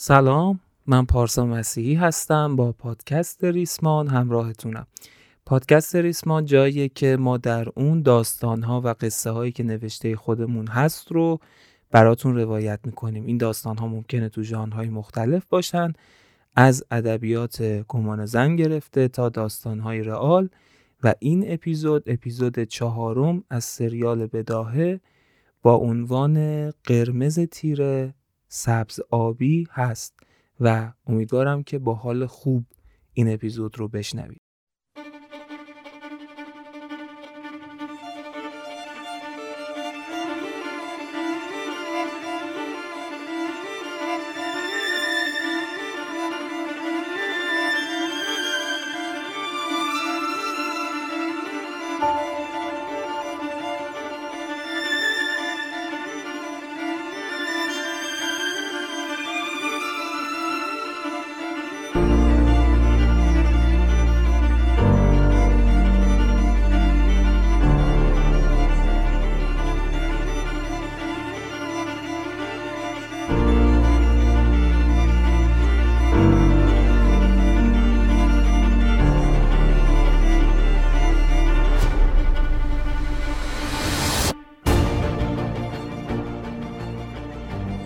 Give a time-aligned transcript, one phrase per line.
[0.00, 4.86] سلام من پارسا مسیحی هستم با پادکست ریسمان همراهتونم.
[5.46, 11.12] پادکست ریسمان جاییه که ما در اون داستانها و قصه هایی که نوشته خودمون هست
[11.12, 11.38] رو
[11.90, 13.26] براتون روایت می‌کنیم.
[13.26, 15.92] این داستان ها ممکنه تو ژانرهای مختلف باشن
[16.56, 20.48] از ادبیات گمان زن گرفته تا داستان های رئال
[21.02, 25.00] و این اپیزود اپیزود چهارم از سریال بداهه
[25.62, 28.14] با عنوان قرمز تیره
[28.48, 30.14] سبز آبی هست
[30.60, 32.64] و امیدوارم که با حال خوب
[33.12, 34.47] این اپیزود رو بشنوید.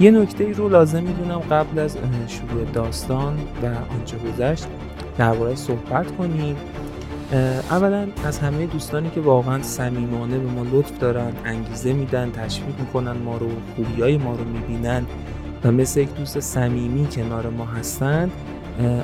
[0.02, 1.96] یه نکته ای رو لازم می‌دونم قبل از
[2.28, 4.66] شروع داستان و آنچه گذشت
[5.18, 6.56] درباره صحبت کنیم.
[7.70, 13.12] اولا از همه دوستانی که واقعا صمیمانه به ما لطف دارن انگیزه میدن تشویق می‌کنن
[13.12, 15.06] ما رو خوبیای ما رو می‌بینن
[15.64, 18.30] و مثل یک دوست صمیمی کنار ما هستن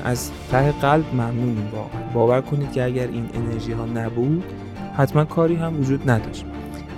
[0.05, 2.13] از ته قلب ممنونیم واقعا.
[2.13, 4.43] باور کنید که اگر این انرژی ها نبود
[4.97, 6.45] حتما کاری هم وجود نداشت.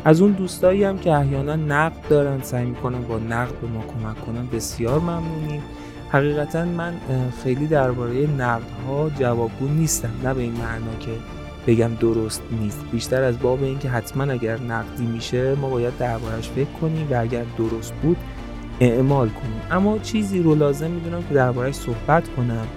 [0.05, 4.25] از اون دوستایی هم که احیانا نقد دارن سعی می‌کنن با نقد به ما کمک
[4.25, 5.61] کنن بسیار ممنونیم.
[6.09, 6.93] حقیقتا من
[7.43, 10.11] خیلی درباره نقدها جوابگو نیستم.
[10.23, 11.11] نه به این معنا که
[11.67, 12.79] بگم درست نیست.
[12.91, 17.43] بیشتر از باب اینکه حتما اگر نقدی میشه ما باید دربارش فکر کنیم و اگر
[17.57, 18.17] درست بود
[18.79, 19.61] اعمال کنیم.
[19.71, 22.67] اما چیزی رو لازم می‌دونم که دربارهش صحبت کنم.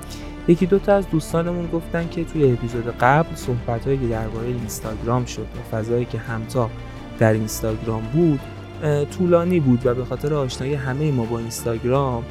[0.49, 5.47] یکی دو تا از دوستانمون گفتن که توی اپیزود قبل صحبت که درباره اینستاگرام شد
[5.57, 6.71] و فضایی که همتا
[7.19, 8.41] در اینستاگرام بود
[9.19, 12.25] طولانی بود و به خاطر آشنایی همه ما با اینستاگرام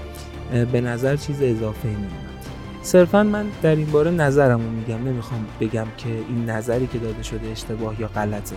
[0.72, 2.34] به نظر چیز اضافه نمیاد
[2.82, 7.48] صرفا من در این باره نظرمو میگم نمی‌خوام بگم که این نظری که داده شده
[7.48, 8.56] اشتباه یا غلطه.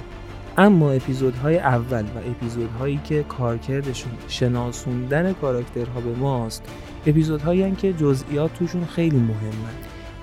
[0.58, 6.62] اما اپیزودهای اول و اپیزودهایی که کارکردشون شناسوندن کاراکترها به ماست
[7.06, 9.74] اپیزودهایی که جزئیات توشون خیلی مهمن.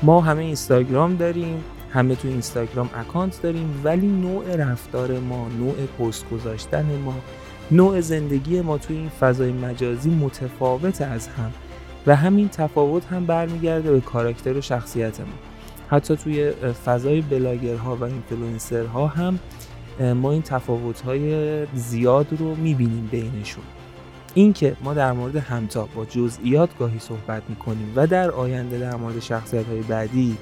[0.03, 1.63] ما همه اینستاگرام داریم
[1.93, 7.15] همه تو اینستاگرام اکانت داریم ولی نوع رفتار ما نوع پست گذاشتن ما
[7.71, 11.51] نوع زندگی ما توی این فضای مجازی متفاوت از هم.
[12.07, 15.25] و همین تفاوت هم برمیگرده به کاراکتر و شخصیت ما.
[15.89, 16.51] حتی توی
[16.85, 19.39] فضای بلاگرها و اینفلوئنسرها هم
[20.15, 23.63] ما این تفاوت‌های زیاد رو می‌بینیم بینشون.
[24.33, 29.19] اینکه ما در مورد همتا با جزئیات گاهی صحبت می‌کنیم و در آینده در مورد
[29.19, 30.37] شخصیت های بعدی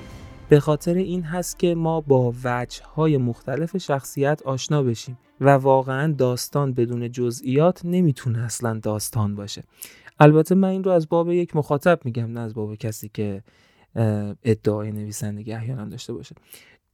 [0.52, 6.14] به خاطر این هست که ما با وجه های مختلف شخصیت آشنا بشیم و واقعا
[6.14, 9.64] داستان بدون جزئیات نمی‌تونه اصلا داستان باشه.
[10.20, 13.44] البته من این رو از باب یک مخاطب میگم نه از باب کسی که
[14.44, 16.36] ادعای نویسندگی احیانا داشته باشه.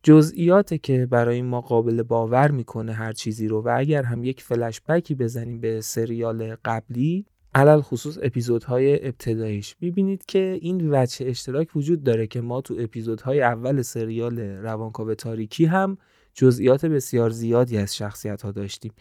[0.04, 4.82] جزئیات که برای ما قابل باور می‌کنه هر چیزی رو و اگر هم یک فلش
[4.82, 7.26] بکی بزنیم به سریال قبلی
[7.58, 9.76] علل خصوص اپیزودهای ابتداییش.
[9.82, 15.66] می‌بینید که این وجه اشتراک وجود داره که ما تو اپیزودهای اول سریال روانکاو تاریکی
[15.66, 15.98] هم
[16.34, 18.92] جزئیات بسیار زیادی از شخصیت ها داشتیم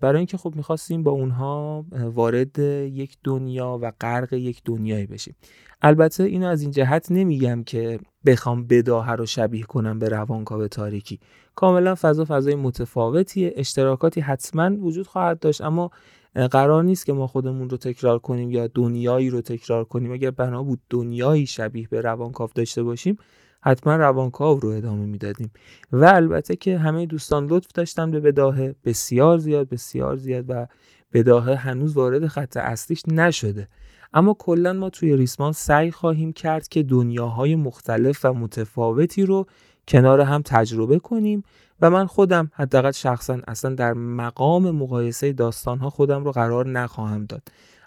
[0.00, 5.36] برای اینکه خب می‌خواستیم با اونها وارد یک دنیا و غرق یک دنیایی بشیم.
[5.82, 11.20] البته اینو از این جهت نمیگم که بخوام بداهه رو شبیه کنم به روانکاو تاریکی.
[11.54, 15.90] کاملا فضا فضای متفاوتیه اشتراکاتی حتما وجود خواهد داشت اما
[16.34, 20.12] قرار نیست که ما خودمون رو تکرار کنیم یا دنیایی رو تکرار کنیم.
[20.12, 23.16] اگر بنا بود دنیایی شبیه به روانکاو داشته باشیم
[23.60, 25.50] حتما روانکاو رو ادامه می‌دادیم.
[25.92, 28.74] و البته که همه دوستان لطف داشتن به بداهه.
[28.84, 30.66] بسیار زیاد بسیار زیاد و
[31.12, 33.68] بداهه هنوز وارد خط اصلیش نشده.
[34.14, 39.46] اما کلا ما توی ریسمان سعی خواهیم کرد که دنیاهای مختلف و متفاوتی رو
[39.88, 41.42] کنار هم تجربه کنیم
[41.80, 47.24] و من خودم حداقل شخصا اصلا در مقام مقایسه داستان ها خودم رو قرار نخواهم
[47.24, 47.42] داد.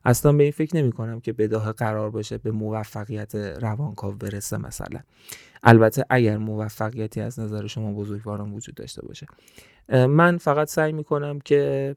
[0.05, 4.99] اصلا به این فکر نمی کنم که بداه قرار باشه به موفقیت روانکاو برسه مثلا.
[5.63, 9.27] البته اگر موفقیتی از نظر شما بزرگواران وجود داشته باشه.
[10.07, 11.95] من فقط سعی می کنم که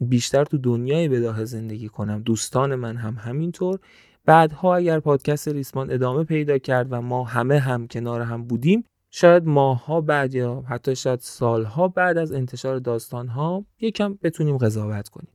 [0.00, 2.22] بیشتر تو دنیای بداه زندگی کنم.
[2.22, 3.78] دوستان من هم همینطور.
[4.24, 9.44] بعدها اگر پادکست ریسمان ادامه پیدا کرد و ما همه هم کنار هم بودیم شاید
[9.44, 15.32] ماهها بعد یا حتی شاید سالها بعد از انتشار داستانها یکم بتونیم قضاوت کنیم.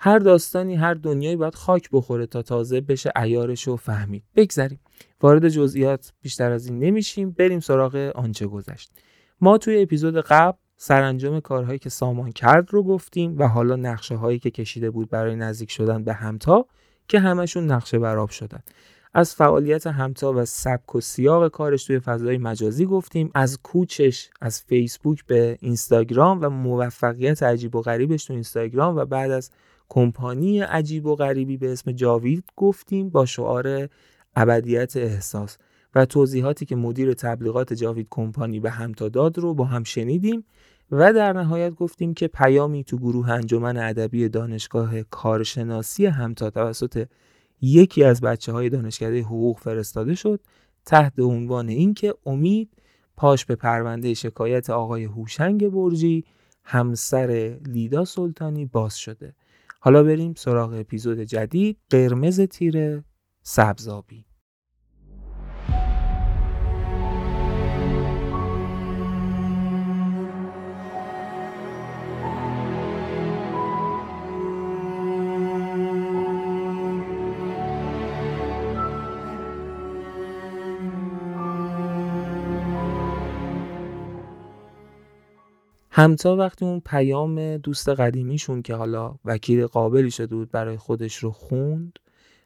[0.00, 4.22] هر داستانی هر دنیایی باید خاک بخوره تا تازه بشه ایارش رو فهمید.
[4.36, 4.80] بگذریم.
[5.20, 7.30] وارد جزئیات بیشتر از این نمیشیم.
[7.30, 8.90] بریم سراغ آنچه گذشت.
[9.40, 14.38] ما توی اپیزود قبل سرانجام کارهایی که سامان کرد رو گفتیم و حالا نقشه هایی
[14.38, 16.66] که کشیده بود برای نزدیک شدن به همتا
[17.08, 18.60] که همشون نقشه براب شدن.
[19.14, 23.30] از فعالیت همتا و سبک و سیاق کارش توی فضای مجازی گفتیم.
[23.34, 29.30] از کوچش از فیسبوک به اینستاگرام و موفقیت عجیب و غریبش تو اینستاگرام و بعد
[29.30, 29.50] از
[29.88, 33.88] کمپانی عجیب و غریبی به اسم جاوید گفتیم با شعار
[34.36, 35.58] ابدیت احساس
[35.94, 40.44] و توضیحاتی که مدیر تبلیغات جاوید کمپانی به همتا داد رو با هم شنیدیم
[40.90, 47.06] و در نهایت گفتیم که پیامی تو گروه انجمن ادبی دانشگاه کارشناسی همتا توسط
[47.60, 50.40] یکی از بچه های دانشکده حقوق فرستاده شد
[50.86, 52.70] تحت عنوان اینکه امید
[53.16, 56.24] پاش به پرونده شکایت آقای هوشنگ برجی
[56.64, 59.34] همسر لیدا سلطانی باز شده.
[59.80, 63.04] حالا بریم سراغ اپیزود جدید قرمز تیره
[63.42, 64.29] سبزابی.
[86.00, 91.30] همتا وقتی اون پیام دوست قدیمیشون که حالا وکیل قابلی شده بود برای خودش رو
[91.30, 91.98] خوند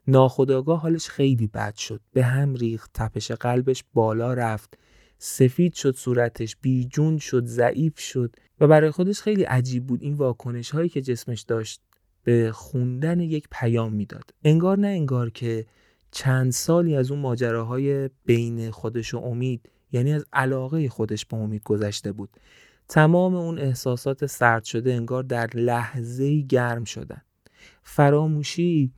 [0.06, 2.00] ناخداگاه حالش خیلی بد شد.
[2.12, 4.78] به هم ریخت تپش قلبش بالا رفت
[5.18, 10.70] سفید شد صورتش بیجون شد ضعیف شد و برای خودش خیلی عجیب بود این واکنش
[10.70, 11.80] هایی که جسمش داشت
[12.24, 14.30] به خوندن یک پیام می‌داد.
[14.44, 15.66] انگار نه انگار که
[16.10, 21.62] چند سالی از اون ماجراهای بین خودش و امید یعنی از علاقه خودش به امید
[21.64, 22.28] گذشته بود.
[22.88, 27.22] تمام اون احساسات سرد شده انگار در لحظه گرم شدن.
[27.82, 28.92] فراموشی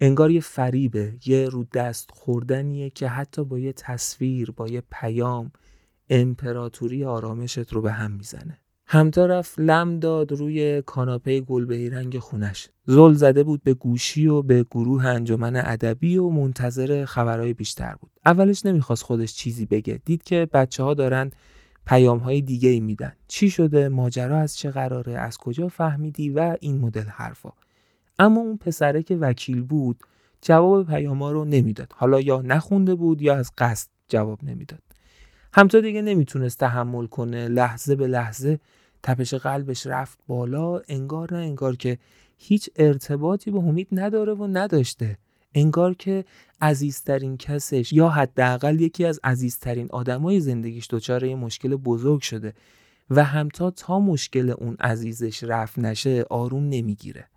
[0.00, 5.52] انگار یه فریبه یه رو دست خوردنیه که حتی با یه تصویر با یه پیام
[6.10, 8.58] امپراتوری آرامشت رو به هم می‌زنه.
[8.86, 12.68] همتا رفت لم داد روی کاناپه گلبهی رنگ خونش.
[12.86, 18.10] زل زده بود به گوشی و به گروه انجمن ادبی و منتظر خبرهای بیشتر بود.
[18.26, 20.00] اولش نمی‌خواست خودش چیزی بگه.
[20.04, 21.30] دید که بچه ها دارن
[21.88, 23.12] پیام های دیگه ای میدن.
[23.28, 27.52] چی شده؟ ماجرا از چه قراره؟ از کجا فهمیدی؟ و این مدل حرفا.
[28.18, 30.00] اما اون پسره که وکیل بود
[30.42, 31.92] جواب پیام ها رو نمی‌داد.
[31.96, 34.82] حالا یا نخونده بود یا از قصد جواب نمی‌داد.
[35.52, 37.48] همتا دیگه نمی‌تونست تحمل کنه.
[37.48, 38.60] لحظه به لحظه
[39.02, 40.80] تپش قلبش رفت بالا.
[40.88, 41.98] انگار نه انگار که
[42.38, 45.18] هیچ ارتباطی به امید نداره و نداشته.
[45.54, 46.24] انگار که
[46.60, 52.54] عزیزترین کسش یا حداقل یکی از عزیزترین آدمای زندگیش دچار یه مشکل بزرگ شده
[53.10, 57.28] و همتا تا مشکل اون عزیزش رفت نشه آروم نمی‌گیره.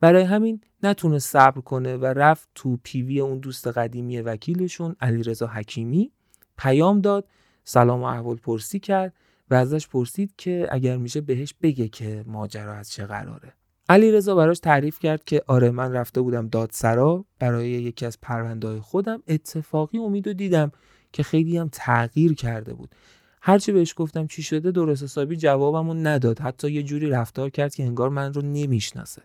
[0.00, 6.12] برای همین نتونه صبر کنه و رفت تو پیوی اون دوست قدیمی وکیلشون علیرضا حکیمی.
[6.58, 7.28] پیام داد
[7.64, 9.14] سلام و احوال پرسی کرد
[9.50, 13.52] و ازش پرسید که اگر میشه بهش بگه که ماجرا از چه قراره.
[13.88, 18.80] علی رضا براش تعریف کرد که آره من رفته بودم دادسرا برای یکی از پرونده
[18.80, 20.72] خودم اتفاقی امید و دیدم
[21.12, 22.94] که خیلی هم تغییر کرده بود.
[23.40, 26.38] هرچی بهش گفتم چی شده درست حسابی جوابمو نداد.
[26.38, 29.22] حتی یه جوری رفتار کرد که انگار من رو نمی‌شناسه.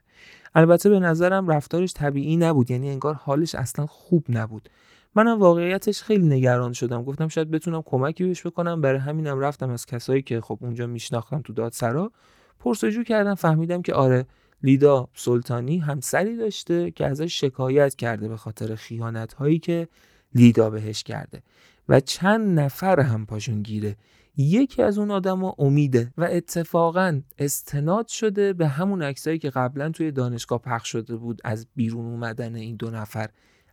[0.55, 4.69] البته به نظرم رفتارش طبیعی نبود یعنی انگار حالش اصلا خوب نبود.
[5.15, 7.03] منم واقعیتش خیلی نگران شدم.
[7.03, 8.81] گفتم شاید بتونم کمکی بهش بکنم.
[8.81, 12.11] برای همینم رفتم از کسایی که خب اونجا میشناختم تو دادسرا.
[12.59, 14.25] پرسجو کردم فهمیدم که آره
[14.63, 19.87] لیدا سلطانی همسری داشته که ازش شکایت کرده به خاطر خیانت هایی که
[20.35, 21.43] لیدا بهش کرده
[21.89, 23.95] و چند نفر هم پاشون گیره.
[24.37, 30.11] یکی از اون آدما امیده و اتفاقا استناد شده به همون عکسایی که قبلا توی
[30.11, 33.29] دانشگاه پخش شده بود از بیرون اومدن این دو نفر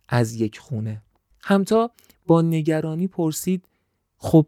[0.09, 1.01] از یک خونه.
[1.43, 1.91] همتا
[2.25, 3.67] با نگرانی پرسید
[4.17, 4.47] خب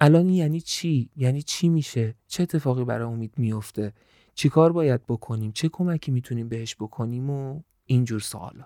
[0.00, 3.92] الان یعنی چی؟ یعنی چی میشه؟ چه اتفاقی برای امید میفته؟
[4.34, 8.64] چیکار باید بکنیم؟ چه کمکی می‌تونیم بهش بکنیم؟ و اینجور سوالا.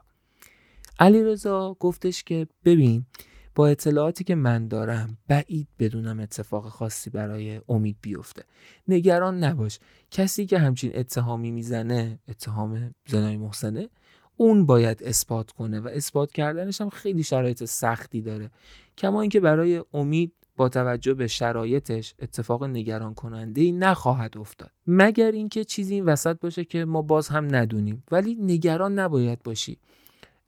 [0.99, 3.07] علی رضا گفتش که ببین
[3.55, 8.45] با اطلاعاتی که من دارم بعید بدونم اتفاق خاصی برای امید بیفته.
[8.89, 9.79] نگران نباش.
[10.11, 13.89] کسی که همچین اتهامی می‌زنه اتهام زنای محسنه
[14.37, 18.51] اون باید اثبات کنه و اثبات کردنش هم خیلی شرایط سختی داره.
[18.99, 24.71] کما اینکه برای امید با توجه به شرایطش اتفاق نگران کننده ای نخواهد افتاد.
[24.87, 28.05] مگر اینکه چیزی این وسط باشه که ما باز هم ندونیم.
[28.11, 29.79] ولی نگران نباید باشی.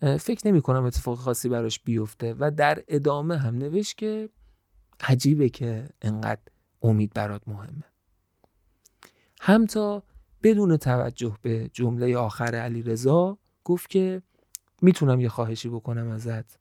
[0.01, 4.29] فکر نمی کنم اتفاق خاصی براش بیفته و در ادامه هم نوشت که
[5.01, 6.43] عجیبه که انقدر
[6.83, 7.85] امید برات مهمه.
[9.41, 10.03] همتا
[10.43, 14.23] بدون توجه به جمله آخر علی رضا گفت که
[14.83, 16.60] می‌تونم یه خواهشی بکنم ازت.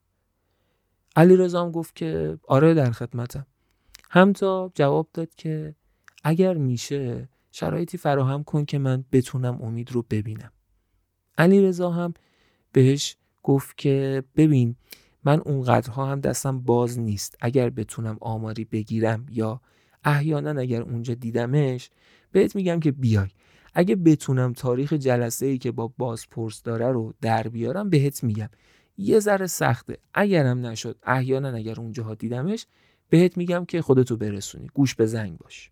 [1.16, 3.46] علی رضا گفت که آره در خدمتم.
[4.10, 5.74] همتا جواب داد که
[6.24, 10.52] اگر میشه شرایطی فراهم کن که من بتونم امید رو ببینم.
[11.38, 12.14] علی رضا هم
[12.72, 14.76] بهش گفت که ببین
[15.24, 17.36] من اونقدرها هم دستم باز نیست.
[17.40, 19.60] اگر بتونم آماری بگیرم یا
[20.04, 21.90] احیانا اگر اونجا دیدمش
[22.32, 23.28] بهت میگم که بیای.
[23.74, 28.48] اگه بتونم تاریخ جلسه ای که با بازپرس داره رو در بیارم بهت میگم.
[29.00, 29.98] یه ذره سخته.
[30.14, 32.66] اگرم نشد احیانا اگر اونجاها دیدمش
[33.08, 34.66] بهت میگم که خودتو برسونی.
[34.74, 35.70] گوش به زنگ باش.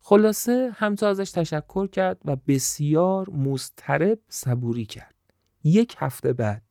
[0.00, 5.14] خلاصه همتا ازش تشکر کرد و بسیار مضطرب صبوری کرد.
[5.64, 6.62] یک هفته بعد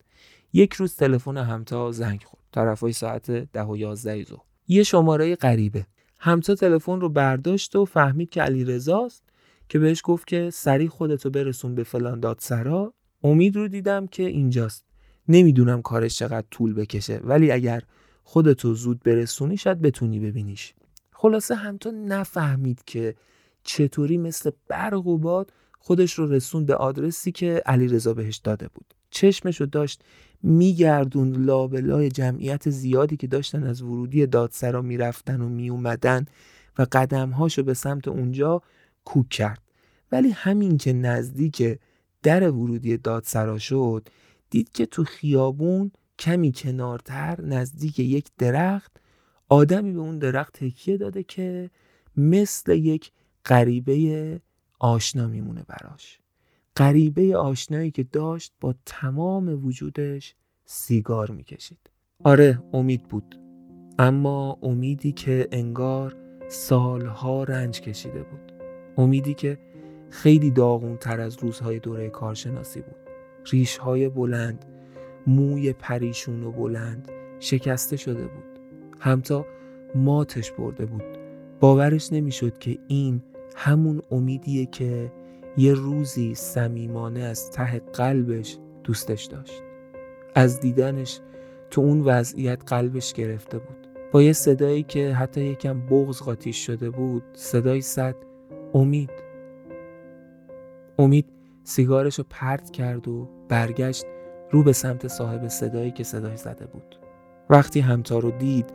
[0.54, 2.44] یک روز تلفن همتا زنگ خورد.
[2.52, 4.42] طرفای ساعت ده و یازده ظهر.
[4.68, 5.86] یه شماره غریبه.
[6.20, 9.24] همتا تلفن رو برداشت و فهمید که علی رزاست
[9.70, 12.94] که بهش گفت که سریع خودتو برسون به فلان دادسرا.
[13.24, 14.93] امید رو دیدم که اینجاست.
[15.28, 17.84] نمی‌دونم کارش چقدر طول بکشه ولی اگر
[18.24, 20.74] خودتو زود برسونی شاید بتونی ببینیش.
[21.12, 23.16] خلاصه همتا نفهمید که
[23.64, 28.68] چطوری مثل برق و باد خودش رو رسون به آدرسی که علی رضا بهش داده
[28.68, 28.94] بود.
[29.10, 30.04] چشمش رو داشت
[30.44, 36.26] میگردون لابلای جمعیت زیادی که داشتن از ورودی دادسرا می‌رفتن و میومدن
[36.78, 38.62] و قدمهاشو به سمت اونجا
[39.06, 39.62] کوک کرد.
[40.12, 41.80] ولی همین که نزدیک
[42.24, 44.08] در ورودی دادسرا شد
[44.54, 48.92] دید که تو خیابون کمی کنارتر نزدیک یک درخت
[49.50, 51.70] آدمی به اون درخت تکیه داده که
[52.18, 53.12] مثل یک
[53.46, 54.42] غریبه
[54.80, 56.20] آشنا میمونه براش.
[56.78, 61.90] غریبه آشنایی که داشت با تمام وجودش سیگار می‌کشید.
[62.24, 63.40] آره امید بود.
[64.00, 66.16] اما امیدی که انگار
[66.50, 68.54] سالها رنج کشیده بود.
[68.98, 69.60] امیدی که
[70.10, 73.03] خیلی داغون تر از روزهای دوره کارشناسی بود.
[73.52, 74.66] ریشهای بلند
[75.28, 78.60] موی پریشون و بلند شکسته شده بود.
[79.00, 79.46] همتا
[79.96, 81.04] ماتش برده بود.
[81.60, 83.22] باورش نمی‌شد که این
[83.56, 85.12] همون امیدیه که
[85.58, 89.62] یه روزی صمیمانه از ته قلبش دوستش داشت.
[90.36, 91.20] از دیدنش
[91.70, 93.88] تو اون وضعیت قلبش گرفته بود.
[94.12, 98.16] با یه صدایی که حتی یکم بغز قاطیش شده بود صدای صد
[98.74, 99.12] امید.
[101.00, 101.26] امید
[101.64, 104.06] سیگارش رو پرت کرد و برگشت
[104.52, 107.00] رو به سمت صاحب صدایی که صدای زده بود.
[107.50, 108.66] وقتی همتا رو دید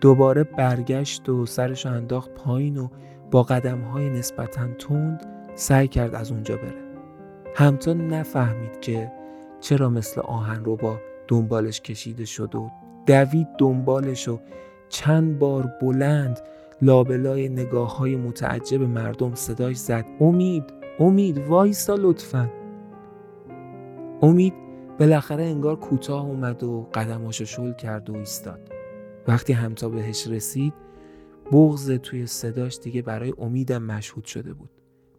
[0.00, 2.88] دوباره برگشت و سرش انداخت پایین و
[3.30, 6.86] با قدم های نسبتا تند سعی کرد از اونجا بره.
[7.54, 9.12] همتا نفهمید که
[9.60, 10.98] چرا مثل آهن رو با
[11.28, 12.70] دنبالش کشیده شد و
[13.06, 14.40] دوید دنبالش و
[14.88, 16.40] چند بار بلند
[16.82, 20.04] لابلای نگاه های متعجب مردم صداش زد.
[20.20, 20.85] امید!
[21.00, 22.50] امید وایسا لطفا.
[24.22, 24.54] امید
[24.98, 28.72] بالاخره انگار کوتاه اومد و قدماشو شل کرد و ایستاد.
[29.28, 30.74] وقتی همتا بهش رسید
[31.52, 34.70] بغز توی صداش دیگه برای امیدم مشهود شده بود.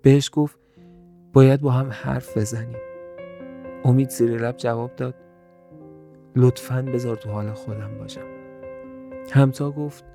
[0.01, 0.59] بهش گفت
[1.33, 2.79] باید با هم حرف بزنیم.
[3.83, 5.15] امید زیر لب جواب داد
[6.35, 8.25] لطفا بذار تو حال خودم باشم.
[9.31, 10.05] همتا گفت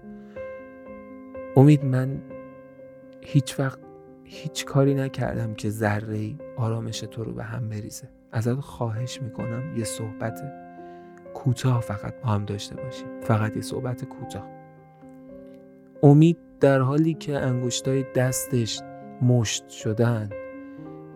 [1.57, 2.23] امید من
[3.21, 3.79] هیچ وقت
[4.35, 8.09] هیچ کاری نکردم که ذره آرامش تو رو به هم بریزه.
[8.33, 10.43] ازت خواهش می‌کنم یه صحبت
[11.35, 13.07] کوتاه فقط با هم داشته باشیم.
[13.21, 14.49] فقط یه صحبت کوتاه.
[16.03, 18.81] امید در حالی که انگشتای دستش
[19.23, 20.31] مشت شدن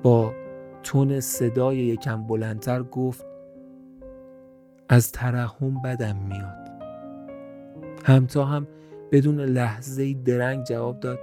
[0.03, 0.35] با
[0.83, 3.27] تون صدای یکم بلندتر گفت
[4.89, 6.69] از ترحم بدم میاد.
[8.05, 8.67] همتا هم
[9.13, 11.19] بدون لحظه درنگ جواب داد.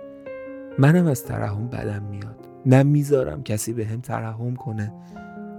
[0.80, 2.48] منم از ترحم بدم میاد.
[2.65, 4.94] نه می‌ذارم کسی به هم ترحم کنه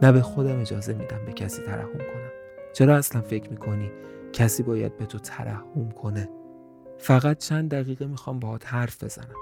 [0.03, 2.31] نه به خودم اجازه میدم به کسی ترحم کنم.
[2.73, 3.91] چرا اصلا فکر می‌کنی
[4.33, 6.29] کسی باید به تو ترحم کنه؟
[6.99, 9.37] فقط چند دقیقه می‌خوام باهات حرف بزنم.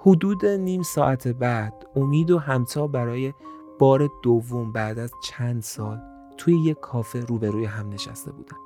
[0.00, 3.34] حدود نیم ساعت بعد امید و همتا برای
[3.78, 6.00] بار دوم بعد از چند سال
[6.36, 8.56] توی یک کافه روبروی هم نشسته بودن.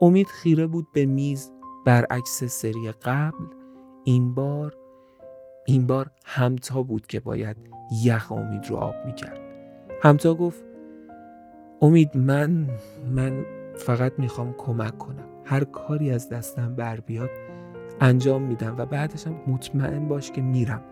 [0.00, 1.52] امید خیره بود به میز
[1.84, 3.44] برعکس سری قبل
[4.08, 4.76] این بار
[5.66, 7.56] این بار همتا بود که باید
[8.04, 9.40] یخ امید رو آب می‌کرد.
[10.02, 10.64] همتا گفت
[11.82, 12.66] امید من
[13.14, 13.44] من
[13.76, 15.24] فقط می‌خوام کمک کنم.
[15.44, 17.30] هر کاری از دستم بر بیاد
[18.00, 20.82] انجام میدم و بعدشم مطمئن باش که میرم.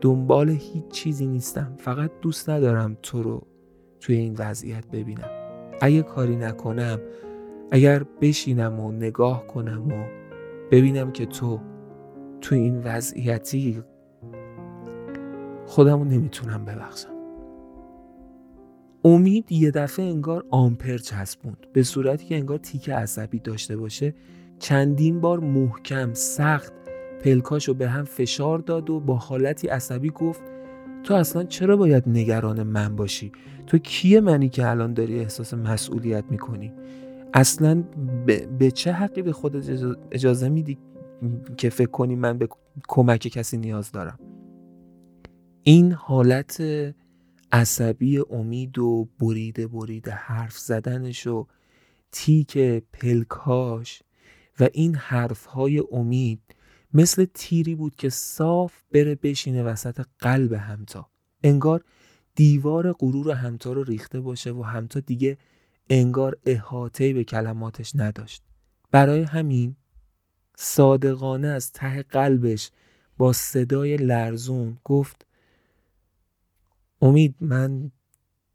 [0.00, 1.74] دنبال هیچ چیزی نیستم.
[1.78, 3.46] فقط دوست ندارم تو رو
[4.00, 5.30] توی این وضعیت ببینم.
[5.80, 6.98] اگه کاری نکنم
[7.70, 10.04] اگر بشینم و نگاه کنم و
[10.70, 11.60] ببینم که تو
[12.40, 13.82] تو این وضعیتی
[15.66, 17.16] خودمو نمی‌تونم ببخشم.
[19.04, 24.14] امید یه دفعه انگار آمپر چسبوند به صورتی که انگار تیک عصبی داشته باشه
[24.58, 26.72] چندین بار محکم سخت
[27.24, 30.42] پلکاشو به هم فشار داد و با حالتی عصبی گفت
[31.04, 33.32] تو اصلا چرا باید نگران من باشی؟
[33.66, 36.72] تو کیه منی که الان داری احساس مسئولیت می‌کنی؟
[37.34, 37.84] اصلا
[38.58, 40.78] به, چه حقی به خودت اجازه میدی
[41.56, 42.48] که فکر کنی من به
[42.88, 44.18] کمک کسی نیاز دارم.
[45.62, 46.62] این حالت
[47.52, 51.46] عصبی امید و بریده بریده حرف زدنش و
[52.12, 52.58] تیک
[52.92, 54.02] پلکاش
[54.60, 56.40] و این حرفهای امید
[56.94, 61.10] مثل تیری بود که صاف بره بشینه وسط قلب همتا.
[61.44, 61.84] انگار
[62.34, 65.38] دیوار غرور همتا رو ریخته باشه و همتا دیگه
[65.90, 68.42] انگار احاطه به کلماتش نداشت.
[68.90, 69.76] برای همین
[70.56, 72.70] صادقانه از ته قلبش
[73.18, 75.26] با صدای لرزون گفت
[77.02, 77.90] امید من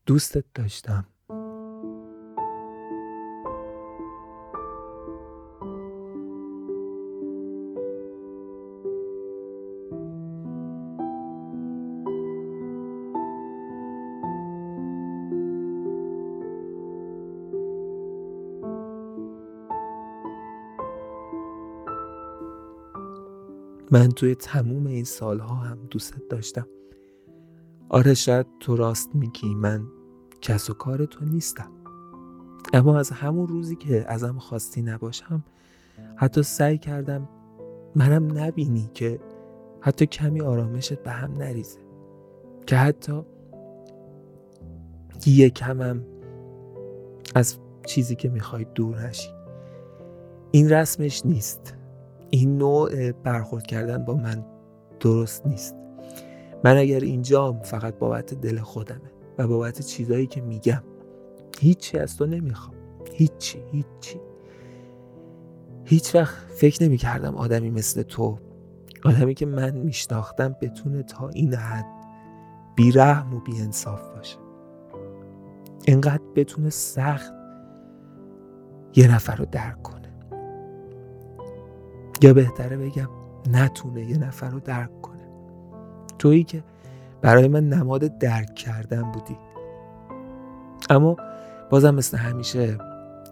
[0.05, 1.05] دوستت داشتم.
[23.91, 26.67] من توی تموم این سالها هم دوستت داشتم.
[27.89, 29.83] آره شاید تو راست میگی من
[30.41, 31.71] کس و کار تو نیستم.
[32.73, 35.43] اما از همون روزی که ازم خواستی نباشم
[36.15, 37.29] حتی سعی کردم
[37.95, 39.19] منم نبینی که
[39.81, 41.79] حتی کمی آرامشت به هم نریزه.
[42.67, 43.21] که حتی
[45.25, 46.03] یه کمم
[47.35, 49.29] از چیزی که می‌خوای دور نشی.
[50.51, 51.80] این رسمش نیست.
[52.31, 54.45] این نوع برخورد کردن با من
[54.99, 55.75] درست نیست.
[56.63, 60.83] من اگر اینجام فقط بابت دل خودمه و بابت چیزایی که میگم.
[61.59, 62.75] هیچی از تو نمی‌خوام.
[63.13, 64.19] هیچی هیچی.
[65.85, 68.39] هیچ وقت فکر نمی کردم آدمی مثل تو
[69.05, 71.85] آدمی که من میشناختم بتونه تا این حد
[72.75, 74.37] بیرحم و بیانصاف باشه.
[75.87, 77.33] اینقدر بتونه سخت
[78.95, 80.00] یه نفر رو درک کنه.
[82.21, 83.09] یا بهتره بگم
[83.51, 85.27] نتونه یه نفر رو درک کنه.
[86.19, 86.63] تویی که
[87.21, 89.37] برای من نماد درک کردن بودی.
[90.89, 91.17] اما
[91.69, 92.77] بازم مثل همیشه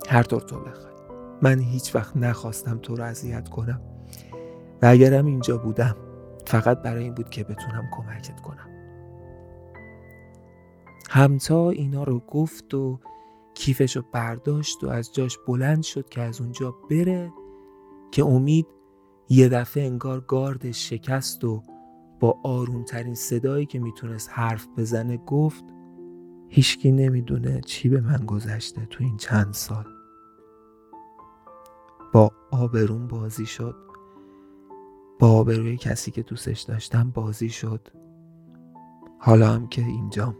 [0.09, 0.93] هر طور تو بخوای.
[1.41, 3.81] من هیچ وقت نخواستم تو رو اذیت کنم.
[4.81, 5.95] و اگرم اینجا بودم
[6.45, 8.69] فقط برای این بود که بتونم کمکت کنم.
[11.09, 12.99] همتا اینا رو گفت و
[13.53, 17.31] کیفش رو برداشت و از جاش بلند شد که از اونجا بره
[18.11, 18.67] که امید
[19.29, 21.63] یه دفعه انگار گاردش شکست و
[22.19, 25.63] با آرومترین صدایی که می‌تونست حرف بزنه گفت
[26.47, 29.85] هیچکی نمی‌دونه چی به من گذشته تو این چند سال.
[32.13, 33.75] با آبرون بازی شد.
[35.19, 37.87] با آبروی کسی که دوستش داشتم بازی شد.
[39.19, 40.35] حالا هم که اینجام.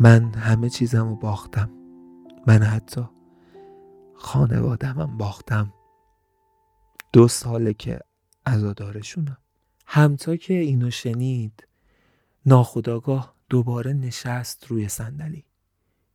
[0.00, 1.70] من همه چیزم رو باختم.
[2.46, 3.02] من حتی
[4.14, 5.72] خانوادمم باختم.
[7.16, 8.00] دو ساله که
[8.46, 9.38] عزادارشونم.
[9.86, 11.66] همتا که اینو شنید
[12.46, 15.44] ناخداگاه دوباره نشست روی صندلی.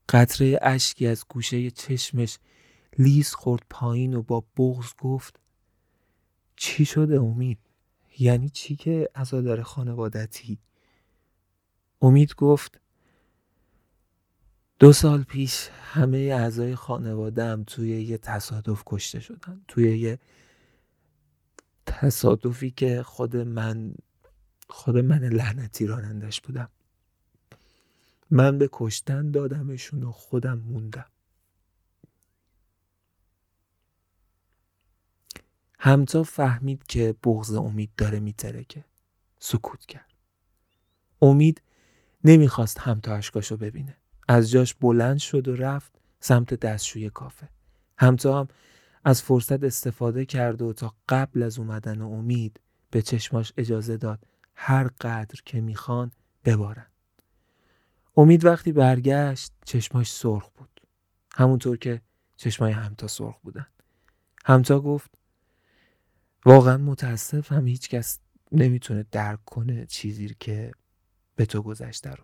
[0.10, 2.38] قطره اشکی از گوشه چشمش
[3.00, 5.40] لیز خورد پایین و با بغز گفت
[6.56, 7.60] چی شده امید؟
[8.20, 10.60] یعنی چی که عزادار خانوادتی؟
[12.02, 12.82] امید گفت
[14.80, 20.20] دو سال پیش همه اعضای خانوادم توی یه تصادف کشته شدن توی یه
[21.86, 23.94] تصادفی که خود من
[24.70, 26.70] خود من لعنتی رانندش بودم.
[28.30, 31.06] من به کشتن دادمشون و خودم موندم.
[35.80, 38.86] همتا فهمید که بغض امید داره میترکه.
[39.40, 40.14] سکوت کرد.
[41.22, 41.62] امید
[42.24, 43.98] نمی‌خواست همتا اشکاشو ببینه.
[44.28, 47.50] از جاش بلند شد و رفت سمت دستشوی کافه.
[47.98, 48.48] همتا هم
[49.04, 52.60] از فرصت استفاده کرد و تا قبل از اومدن امید
[52.92, 56.12] به چشماش اجازه داد هر قدر که می‌خوان
[56.46, 56.86] ببارن.
[58.18, 60.82] امید وقتی برگشت چشماش سرخ بود.
[61.34, 62.02] همونطور که
[62.38, 63.68] چشمای همتا سرخ بودن.
[64.46, 65.12] همتا گفت
[66.46, 68.20] واقعا متاسفم هیچ کس
[68.52, 70.72] نمی‌تونه درک کنه چیزی که
[71.36, 72.24] به تو گذشته رو.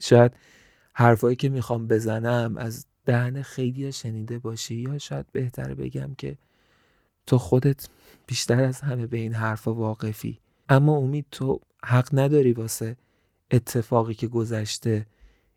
[0.00, 0.36] شاید
[0.92, 6.38] حرفایی که می‌خوام بزنم از دهن خیلی شنیده باشی یا شاید بهتره بگم که
[7.26, 7.88] تو خودت
[8.26, 10.38] بیشتر از همه به این حرفا واقفی.
[10.68, 12.96] اما امید تو حق نداری واسه
[13.50, 15.06] اتفاقی که گذشته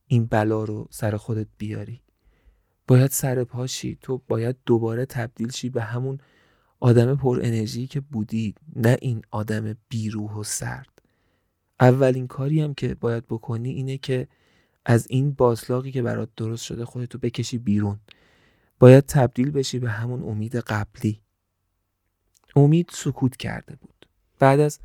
[0.07, 2.01] این بلا رو سر خودت بیاری.
[2.87, 6.17] باید سر پاشی تو باید دوباره تبدیل شی به همون
[6.79, 11.01] آدم پر انرژی که بودی نه این آدم بیروح و سرد.
[11.79, 14.27] اولین کاری هم که باید بکنی اینه که
[14.89, 17.99] از این بازلاقی که برات درست شده خودتو بکشی بیرون.
[18.79, 21.21] باید تبدیل بشی به همون امید قبلی.
[22.55, 24.07] امید سکوت کرده بود.
[24.39, 24.79] بعد از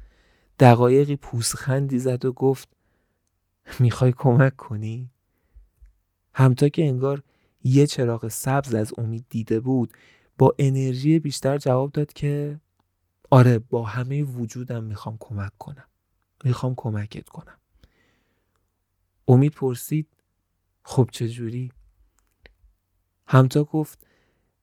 [0.59, 2.69] دقایقی پوسخندی زد و گفت
[3.81, 5.11] می‌خوای کمک کنی؟
[6.35, 7.23] همتا که انگار
[7.63, 9.93] یه چراغ سبز از امید دیده بود
[10.39, 12.61] با انرژی بیشتر جواب داد که
[13.31, 15.89] آره با همه وجودم می‌خوام کمک کنم.
[16.45, 17.59] می‌خوام کمکت کنم.
[19.29, 20.09] امید پرسید
[20.83, 21.73] خب چجوری؟
[23.27, 24.07] همتا گفت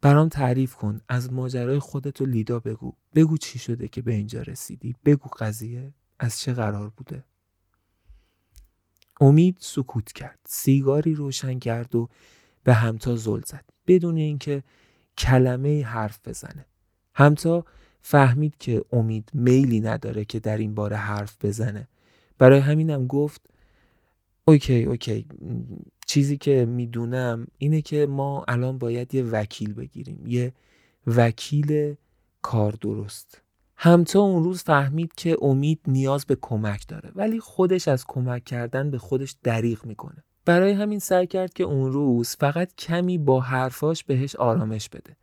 [0.01, 2.93] برام تعریف کن از ماجرای خودت و لیدا بگو.
[3.15, 4.95] بگو چی شده که به اینجا رسیدی.
[5.05, 7.23] بگو قضیه از چه قرار بوده.
[9.21, 10.39] امید سکوت کرد.
[10.45, 12.09] سیگاری روشن کرد و
[12.63, 13.65] به همتا زل زد.
[13.87, 14.63] بدون اینکه
[15.17, 16.65] کلمه حرف بزنه.
[17.15, 17.65] همتا
[18.01, 21.87] فهمید که امید میلی نداره که در این باره حرف بزنه.
[22.37, 23.50] برای همینم گفت
[24.45, 25.25] OK OK.
[26.07, 30.23] چیزی که می‌دونم اینه که ما الان باید یه وکیل بگیریم.
[30.27, 30.53] یه
[31.07, 31.95] وکیل
[32.41, 33.41] کار درست.
[33.75, 38.91] همتا اون روز فهمید که امید نیاز به کمک داره ولی خودش از کمک کردن
[38.91, 40.23] به خودش دریغ می‌کنه.
[40.45, 45.15] برای همین سعی کرد که اون روز فقط کمی با حرفاش بهش آرامش بده.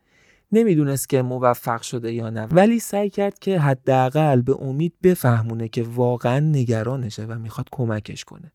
[0.52, 5.82] نمی‌دونست که موفق شده یا نه ولی سعی کرد که حداقل به امید بفهمونه که
[5.82, 8.52] واقعا نگرانشه و می‌خواد کمکش کنه.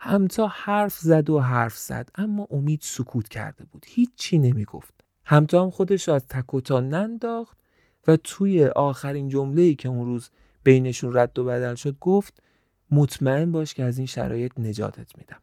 [0.00, 3.86] همتا حرف زد و حرف زد اما امید سکوت کرده بود.
[3.88, 4.94] هیچی نمی‌گفت.
[5.24, 7.58] همتا هم خودش از تکوتا ننداخت
[8.06, 10.30] و توی آخرین جمله ای که اون روز
[10.64, 12.42] بینشون رد و بدل شد گفت
[12.90, 15.40] مطمئن باش که از این شرایط نجاتت میدم.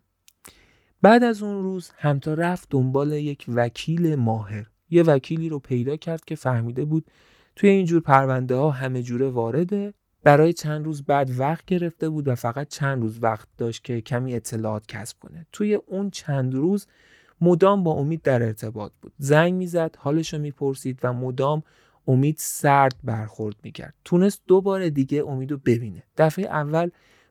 [1.02, 4.66] بعد از اون روز همتا رفت دنبال یک وکیل ماهر.
[4.90, 7.12] یه وکیلی رو پیدا کرد که فهمیده بود
[7.56, 9.94] توی اینجور پرونده ها همه جوره وارده
[10.26, 14.36] برای چند روز بعد وقت گرفته بود و فقط چند روز وقت داشت که کمی
[14.36, 15.48] اطلاعات کسب کنه.
[15.52, 16.88] توی اون چند روز
[17.42, 19.14] مدام با امید در ارتباط بود.
[19.18, 21.64] زنگ می‌زد حالش رو می‌پرسید و مدام
[22.08, 23.94] امید سرد برخورد می‌کرد.
[24.06, 26.04] تونست دو بار دیگه امید رو ببینه.
[26.18, 26.90] دفعه اول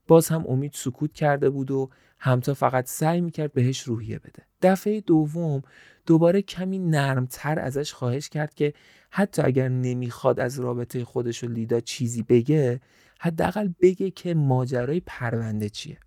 [0.09, 4.43] باز هم امید سکوت کرده بود و همتا فقط سعی می‌کرد بهش روحیه بده.
[4.63, 5.63] دفعه دوم
[6.07, 8.75] دوباره کمی نرمتر ازش خواهش کرد که
[9.17, 12.81] حتی اگر نمی‌خواد از رابطه خودش و لیدا چیزی بگه
[13.21, 15.99] حداقل بگه که ماجرای پرونده چیه.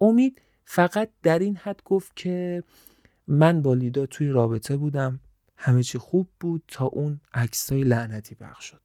[0.00, 2.62] امید فقط در این حد گفت که
[3.26, 5.20] من با لیدا توی رابطه بودم
[5.56, 8.80] همه چی خوب بود تا اون عکسای لعنتی پخش شد.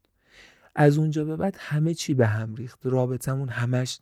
[0.76, 2.80] از اونجا به بعد همه چی به هم ریخت.
[2.84, 4.00] رابطمون همش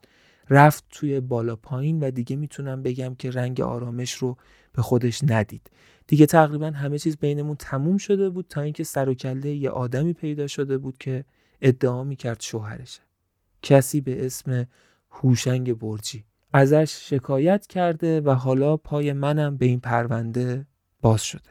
[0.50, 4.36] رفت توی بالا پایین و دیگه می‌تونم بگم که رنگ آرامش رو
[4.72, 5.70] به خودش ندید.
[6.06, 10.12] دیگه تقریبا همه چیز بینمون تموم شده بود تا اینکه سر و کله یه آدمی
[10.12, 11.24] پیدا شده بود که
[11.60, 13.00] ادعا می‌کرد شوهرشه.
[13.62, 14.66] کسی به اسم
[15.10, 16.24] هوشنگ برجی.
[16.52, 20.66] ازش شکایت کرده و حالا پای منم به این پرونده
[21.02, 21.50] باز شده.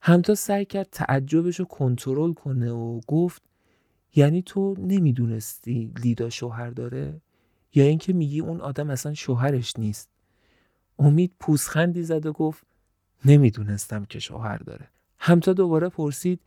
[0.00, 3.42] همتا سعی کرد تعجبش رو کنترل کنه و گفت
[4.14, 7.20] یعنی تو نمی‌دونستی لیدا شوهر داره؟
[7.74, 10.08] یا اینکه میگی اون آدم اصلا شوهرش نیست؟
[10.98, 12.66] امید پوزخندی زد و گفت
[13.24, 14.88] نمی‌دونستم که شوهر داره.
[15.18, 16.40] همتا دوباره پرسید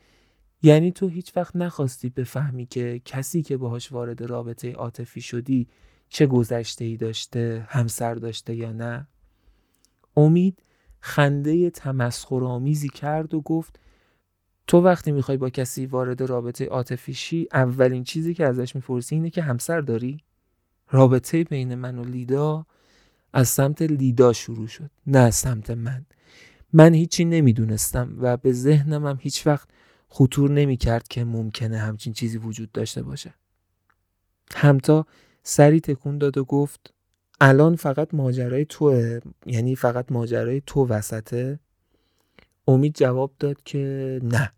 [0.61, 5.67] یعنی تو هیچ وقت نخواستی بفهمی که کسی که باهاش وارد رابطه عاطفی شدی
[6.09, 9.07] چه گذشته ای داشته همسر داشته یا نه؟
[10.17, 10.63] امید
[10.99, 13.79] خنده تمسخرآمیزی کرد و گفت
[14.67, 19.29] تو وقتی می‌خوای با کسی وارد رابطه عاطفی شی اولین چیزی که ازش می‌پرسی اینه
[19.29, 20.23] که همسر داری.
[20.91, 22.65] رابطه بین من و لیدا
[23.33, 26.05] از سمت لیدا شروع شد نه از سمت من.
[26.73, 29.69] من هیچی نمی‌دونستم و به ذهنم هم هیچ وقت
[30.09, 33.33] خطور نمی کرد که ممکنه همچین چیزی وجود داشته باشه.
[34.55, 35.05] همتا
[35.43, 36.93] سری تکون داد و گفت
[37.41, 41.59] الان فقط ماجرای توه یعنی فقط ماجرای تو وسطه؟
[42.67, 44.51] امید جواب داد که نه.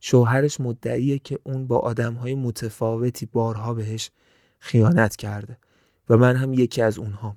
[0.00, 4.10] شوهرش مدعیه که اون با آدمهای متفاوتی بارها بهش
[4.58, 5.58] خیانت کرده
[6.08, 7.36] و من هم یکی از اونها.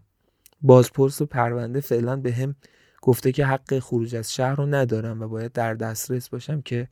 [0.61, 2.55] بازپرس پرونده فعلا به هم
[3.01, 6.89] گفته که حق خروج از شهر رو ندارم و باید در دسترس باشم که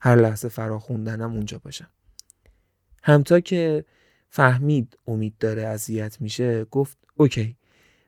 [0.00, 1.90] هر لحظه فرا خوندنم اونجا باشم.
[3.02, 3.84] همتا که
[4.28, 7.56] فهمید امید داره اذیت میشه گفت اوکی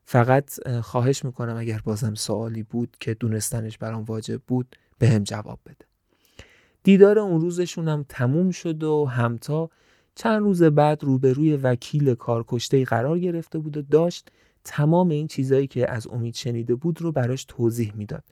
[0.05, 5.61] فقط خواهش می‌کنم اگر بازم سوالی بود که دونستنش برام واجب بود به هم جواب
[5.67, 5.87] بده.
[6.83, 9.71] دیدار اون روزشون هم تموم شد و همتا
[10.15, 14.31] چند روز بعد روبروی وکیل کارکشته قرار گرفته بود و داشت
[14.65, 18.25] تمام این چیزایی که از امید شنیده بود رو براش توضیح می‌داد.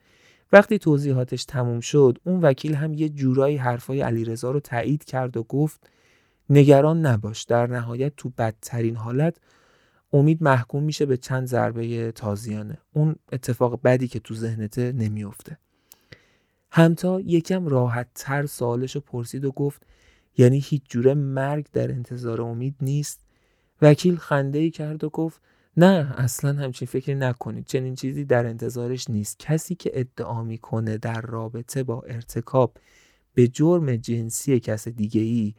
[0.52, 5.42] وقتی توضیحاتش تموم شد اون وکیل هم یه جورایی حرفای علیرضا رو تایید کرد و
[5.42, 5.90] گفت
[6.50, 9.36] نگران نباش در نهایت تو بدترین حالت
[10.12, 12.78] امید محکوم میشه به چند ضربه تازیانه.
[12.92, 15.58] اون اتفاق بدی که تو ذهنته نمیافته.
[16.70, 19.82] همتا یکم راحت تر سوالش رو پرسید و گفت
[20.36, 23.20] یعنی هیچ جوره مرگ در انتظار امید نیست؟
[23.82, 25.42] وکیل خنده ای کرد و گفت
[25.78, 27.66] نه اصلا همچین فکری نکنید.
[27.66, 29.38] چنین چیزی در انتظارش نیست.
[29.38, 32.76] کسی که ادعا می‌کنه در رابطه با ارتکاب
[33.34, 35.54] به جرم جنسی کس دیگه ای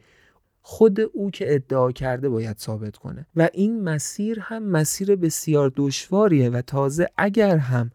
[0.62, 3.26] خود او که ادعا کرده باید ثابت کنه.
[3.36, 7.90] و این مسیر هم مسیر بسیار دشواریه و تازه اگر هم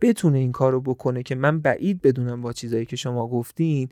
[0.00, 3.88] بتونه این کارو بکنه که من بعید بدونم با چیزایی که شما گفتین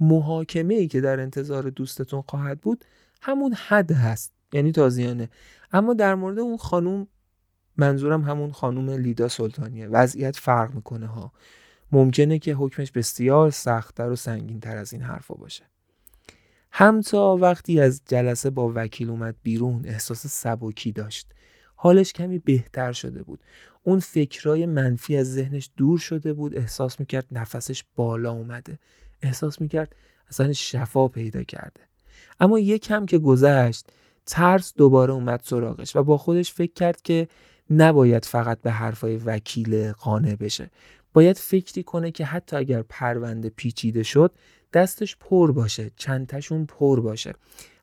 [0.00, 2.84] محاکمه ای که در انتظار دوستتون خواهد بود
[3.22, 4.32] همون حد هست.
[4.52, 5.28] یعنی تازیانه
[5.72, 7.06] اما در مورد اون خانوم
[7.76, 9.88] منظورم همون خانوم لیدا سلطانیه.
[9.88, 11.32] وضعیت فرق می‌کنه ها.
[11.92, 15.64] ممکنه که حکمش بسیار سختتر و سنگین تر از این حرفا باشه.
[16.72, 21.32] همتا وقتی از جلسه با وکیل اومد بیرون احساس سبکی داشت.
[21.76, 23.40] حالش کمی بهتر شده بود.
[23.82, 26.56] اون فکرای منفی از ذهنش دور شده بود.
[26.56, 28.78] احساس می‌کرد نفسش بالا اومده.
[29.22, 29.94] احساس می‌کرد
[30.28, 31.80] اصلا شفا پیدا کرده.
[32.40, 33.86] اما یک کم که گذشت
[34.26, 37.28] ترس دوباره اومد سراغش و با خودش فکر کرد که
[37.70, 40.70] نباید فقط به حرفای وکیل قانع بشه.
[41.12, 44.32] باید فکری کنه که حتی اگر پرونده پیچیده شد
[44.72, 47.34] دستش پر باشه چندتاشون پر باشه.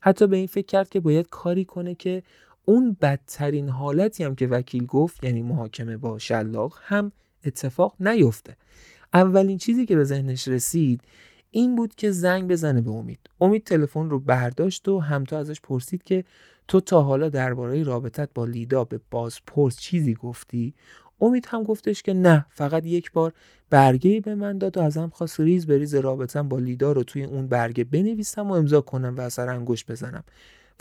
[0.02, 2.24] حتی به این فکر کرد که باید کاری کنه که
[2.66, 7.12] اون بدترین حالتی هم که وکیل گفت یعنی محاکمه با شلاق هم
[7.46, 8.58] اتفاق نیفته.
[9.14, 11.02] اولین چیزی که به ذهنش رسید
[11.56, 13.20] این بود که زنگ بزنه به امید.
[13.42, 16.24] امید تلفن رو برداشت و همتا ازش پرسید که
[16.68, 20.74] تو تا حالا درباره رابطت با لیدا به بازپرس چیزی گفتی؟
[21.22, 23.34] امید هم گفتش که نه فقط یک بار
[23.70, 27.24] برگه به من داد و ازم خواست ریز به ریز رابطم با لیدا رو توی
[27.24, 30.24] اون برگه بنویسم و امضا کنم و اثر انگشت بزنم.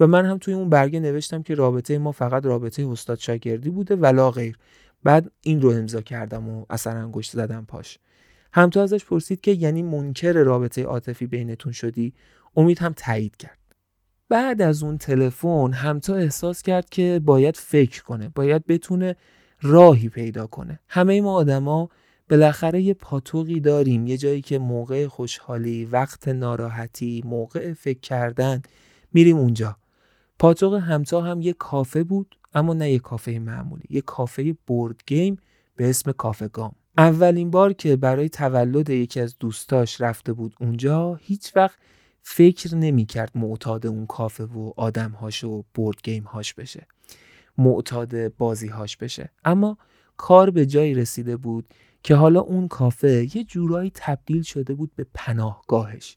[0.01, 3.97] و من هم توی اون برگه نوشتم که رابطه ما فقط رابطه استاد شاگردی بوده
[3.97, 4.59] ولا غیر.
[5.05, 7.99] بعد این رو امضا کردم و اثر انگشت زدم پاش.
[8.53, 12.15] همتا ازش پرسید که یعنی منکر رابطه عاطفی بینتون شدی؟
[12.57, 13.59] امید هم تایید کرد.
[14.29, 19.17] بعد از اون تلفن همتا احساس کرد که باید فکر کنه باید بتونه
[19.63, 20.81] راهی پیدا کنه.
[20.89, 21.89] همه ما آدما
[22.31, 28.63] بالاخره یه پاتوقی داریم یه جایی که موقع خوشحالی وقت ناراحتی موقع فکر کردن
[29.13, 29.77] میریم اونجا.
[30.39, 35.39] پاتوق همتا هم یه کافه بود اما نه یه کافه معمولی یه کافه بورد گیم
[35.77, 36.75] به اسم کافه گام.
[36.99, 41.79] اولین بار که برای تولد یکی از دوستاش رفته بود اونجا هیچ وقت
[42.23, 46.87] فکر نمی کرد معتاد اون کافه و آدمهاش و بورد گیم هاش بشه
[47.59, 49.31] معتاد بازی هاش بشه.
[49.45, 49.79] اما
[50.17, 51.69] کار به جایی رسیده بود
[52.03, 56.17] که حالا اون کافه یه جورایی تبدیل شده بود به پناهگاهش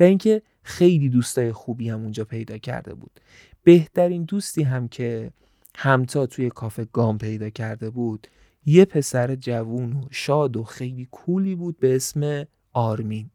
[0.00, 3.20] و اینکه خیلی دوستای خوبی هم اونجا پیدا کرده بود.
[3.64, 5.30] بهترین دوستی هم که
[5.76, 8.26] همتا توی کافه گیم پیدا کرده بود
[8.66, 13.30] یه پسر جوون و شاد و خیلی cool ی بود به اسم آرمین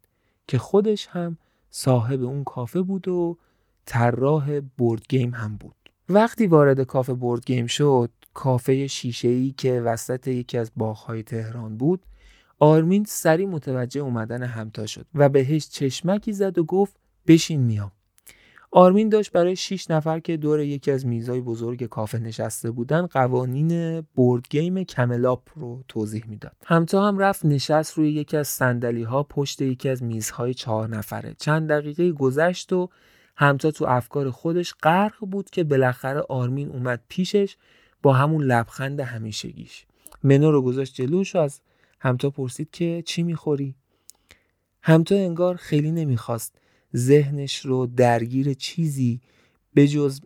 [0.48, 1.38] که خودش هم
[1.70, 3.38] صاحب اون کافه بود و
[3.86, 5.76] طراح board game هم بود.
[6.10, 11.78] وقتی وارد کافه board game شد کافه شیشه ای که وسط یکی از باغهای تهران
[11.78, 12.02] بود
[12.60, 16.96] آرمین سریع متوجه اومدن همتا شد و بهش چشمکی زد و گفت
[17.28, 17.92] بشین میام.
[18.72, 24.02] آرمین داشت برای 6 نفر که دور یکی از میزای بزرگ کافه نشسته بودن قوانین
[24.02, 26.56] board game Camel Up رو توضیح می‌داد.
[26.66, 31.36] همتا هم رفت نشست روی یکی از صندلی ها پشت یکی از میزهای چهار نفره.
[31.40, 32.90] چند دقیقه گذشت و
[33.36, 37.58] همتا تو افکار خودش غرق بود که بالاخره آرمین اومد پیشش
[38.04, 39.86] با همون لبخند همیشگیش.
[40.24, 41.62] منو رو گذاشت جلوش و از
[42.00, 43.76] همتا پرسید که چی می‌خوری؟
[44.82, 46.56] همتا انگار خیلی نمی‌خواست
[46.96, 49.22] ذهنش رو درگیر چیزی
[49.74, 50.20] به جز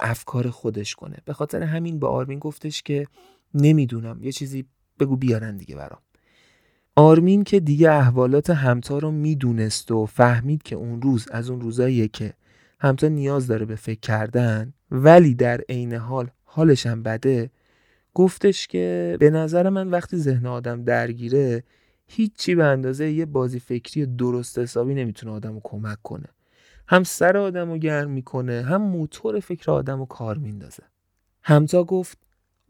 [0.00, 1.16] افکار خودش کنه.
[1.24, 3.06] به خاطر همین به آرمین گفتش که
[3.54, 4.64] نمی‌دونم یه چیزی
[5.00, 6.00] بگو بیارن دیگه برام.
[6.96, 12.08] آرمین که دیگه احوالات همتا رو می‌دونست و فهمید که اون روز از اون روزاییه
[12.08, 12.34] که
[12.80, 17.50] همتا نیاز داره به فکر کردن ولی در عین حال حالش هم بده
[18.14, 21.64] گفتش که به نظر من وقتی ذهن آدم درگیره
[22.06, 26.28] هیچی به اندازه یه بازی فکری درست حسابی نمی‌تونه آدم رو کمک کنه.
[26.86, 30.82] هم سر آدم رو گرم می‌کنه هم موتور فکر آدم رو کار میندازه.
[31.42, 32.18] همتا گفت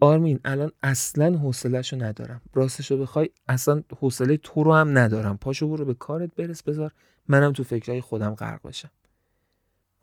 [0.01, 2.40] آرمین الان اصلا حوصلهشو ندارم.
[2.55, 5.37] راستشو بخوای اصلا حوصله تو رو هم ندارم.
[5.37, 6.92] پاشو برو به کارت برس بذار
[7.29, 8.90] منم تو فکرهای خودم غرق بشم.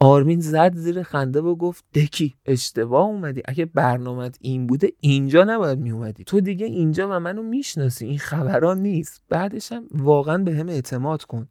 [0.03, 3.41] آرمین زد زیر خنده و گفت دکی اشتباه اومدی.
[3.45, 8.05] اگه برنامت این بوده اینجا نباید میومدی تو دیگه اینجا و منو می‌شناسی.
[8.05, 9.21] این خبران نیست.
[9.29, 11.47] بعدش هم واقعا به هم اعتماد کن.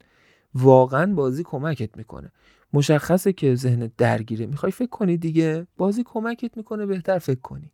[0.55, 2.31] واقعا بازی کمکت می‌کنه.
[2.73, 4.45] مشخصه که ذهنت درگیره.
[4.45, 6.85] می‌خوای فکر کنی دیگه؟ بازی کمکت می‌کنه.
[6.85, 7.71] بهتر فکر کنی.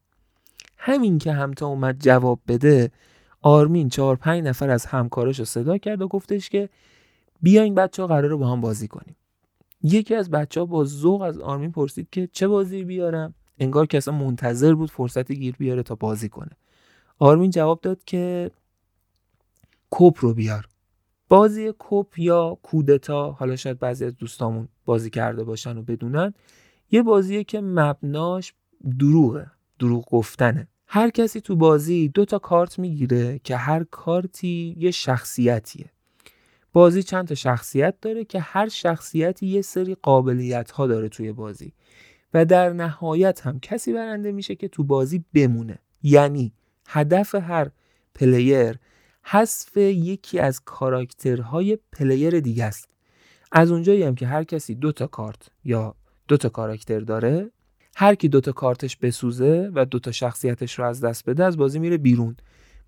[0.78, 2.92] همین که همتا اومد جواب بده
[3.42, 6.70] آرمین چهار پنج نفر از همکارش رو صدا کرد و گفتش که
[7.42, 9.16] بیاین بچه ها قراره با هم بازی کنیم.
[9.84, 13.98] یکی از بچه ها با ذوق از آرمین پرسید که چه بازی بیارم؟ انگار که
[13.98, 16.52] اصلا منتظر بود فرصتی گیر بیاره تا بازی کنه.
[17.20, 18.52] آرمین جواب داد که
[19.90, 20.68] کوپ رو بیار.
[21.30, 26.34] بازی کوپ یا کودتا حالا شاید بعضی از دوستامون بازی کرده باشن و بدونن
[26.92, 28.54] یه بازیه که مبناش
[29.00, 30.68] دروغه دروغ گفتنه.
[30.88, 35.92] هر کسی تو بازی دو تا کارت می‌گیره که هر کارتی یه شخصیتیه.
[36.78, 41.74] بازی چند تا شخصیت داره که هر شخصیتی یه سری قابلیت ها داره توی بازی.
[42.34, 45.80] و در نهایت هم کسی برنده میشه که تو بازی بمونه.
[46.04, 46.54] یعنی
[46.88, 47.70] هدف هر
[48.16, 48.76] player
[49.24, 52.90] حذف یکی از کاراکترهای player دیگه است.
[53.52, 55.96] از اونجایی هم که هر کسی دو تا کارت یا
[56.28, 57.52] دو تا کاراکتر داره
[57.96, 61.58] هر کی دو تا کارتش بسوزه و دو تا شخصیتش رو از دست بده از
[61.58, 62.36] بازی میره بیرون.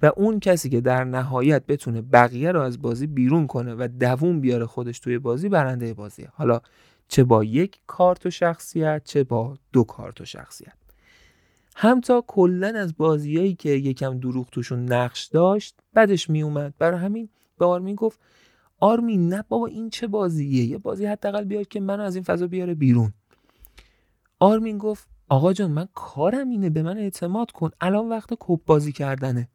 [0.02, 4.42] و اون کسی که در نهایت بتونه بقیه رو از بازی بیرون کنه و دووم
[4.42, 6.30] بیاره خودش توی بازی برنده بازیه.
[6.34, 6.62] حالا
[7.08, 10.74] چه با یک کارت و شخصیت چه با دو کارت و شخصیت.
[11.76, 17.66] همتا کلا از بازیایی که یکم دروغ توشون نقش داشت بعدش میومد برای همین به
[17.66, 18.20] آرمین گفت
[18.80, 22.48] آرمین نه بابا این چه بازیه؟ یه بازی حداقل بیار که منو از این فضا
[22.48, 23.14] بیاره بیرون.
[24.40, 27.70] آرمین گفت آقا جان من کارم اینه به من اعتماد کن.
[27.82, 29.50] الان وقت کوپ بازی کردنه.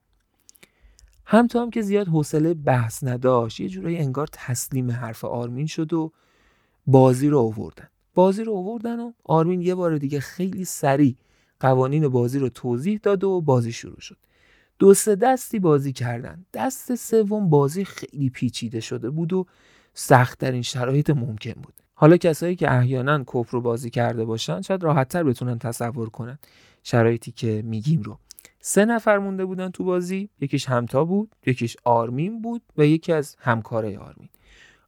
[1.26, 5.92] هم تو هم که زیاد حوصله بحث نداشت یه جورایی انگار تسلیم حرف آرمین شد
[5.92, 6.12] و
[6.86, 7.88] بازی رو آوردن.
[8.14, 11.16] بازی رو آوردن و آرمین یه بار دیگه خیلی سریع
[11.60, 14.16] قوانین بازی رو توضیح داد و بازی شروع شد.
[14.78, 16.46] دو سه دستی بازی کردن.
[16.54, 19.46] دست سوم بازی خیلی پیچیده شده بود و
[19.94, 21.74] سختترین شرایط ممکن بود.
[21.94, 26.38] حالا کسایی که احیانا کپ رو بازی کرده باشن شاید راحتتر بتونن تصور کنن
[26.82, 28.18] شرایطی که میگیم رو.
[28.66, 30.28] سه نفر مونده بودن تو بازی.
[30.40, 34.28] یکیش همتا بود یکیش آرمین بود و یکی از همکارای آرمین.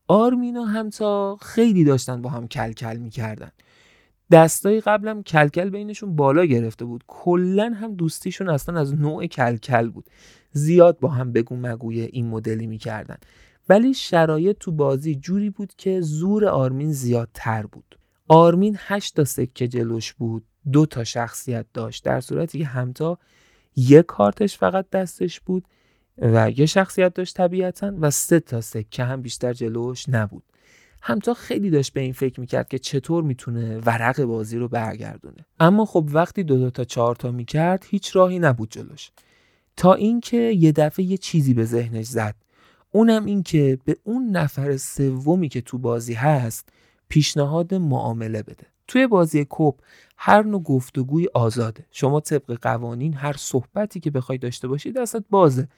[0.08, 3.50] آرمین و همتا خیلی داشتن با هم کلکل کل می‌کردن.
[4.30, 7.04] دستای قبلم کلکل بینشون بالا گرفته بود.
[7.06, 10.10] کلا هم دوستیشون اصلا از نوع کلکل بود.
[10.52, 13.16] زیاد با هم بگو مگوی این مدلی می‌کردن.
[13.68, 17.98] ولی شرایط تو بازی جوری بود که زور آرمین زیادتر بود.
[18.28, 22.04] آرمین هشت تا سکه جلوش بود دو تا شخصیت داشت.
[22.04, 23.18] در صورتی که همتا
[23.76, 25.64] یک کارتش فقط دستش بود
[26.18, 30.42] و یه شخصیت داشت طبیعتا و سه تا سکه هم بیشتر جلوش نبود.
[31.02, 35.46] همتا خیلی داشت به این فکر می‌کرد که چطور می‌تونه ورق بازی رو برگردونه.
[35.60, 39.10] اما خب وقتی دو, دو تا چهار تا می‌کرد هیچ راهی نبود جلوش.
[39.76, 42.34] تا اینکه یه دفعه یه چیزی به ذهنش زد.
[42.90, 46.68] اونم این که به اون نفر سومی که تو بازی هست
[47.08, 48.66] پیشنهاد معامله بده.
[48.88, 49.80] توی بازی کوپ
[50.16, 51.86] هر نوع گفتگوی آزاده.
[51.90, 55.68] شما طبق قوانین هر صحبتی که بخوای داشته باشی دستت بازه.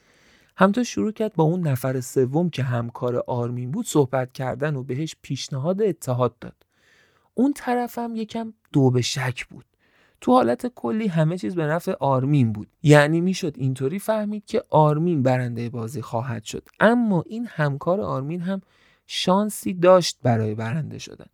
[0.56, 5.16] همتا شروع کرد با اون نفر سوم که همکار آرمین بود صحبت کردن و بهش
[5.22, 6.66] پیشنهاد اتحاد داد.
[7.34, 9.64] اون طرف هم یکم دو به شک بود.
[10.20, 12.68] تو حالت کلی همه چیز به نفع آرمین بود.
[12.82, 16.68] یعنی می‌شد اینطوری فهمید که آرمین برنده بازی خواهد شد.
[16.80, 18.60] اما این همکار آرمین هم
[19.06, 21.26] شانسی داشت برای برنده شدن.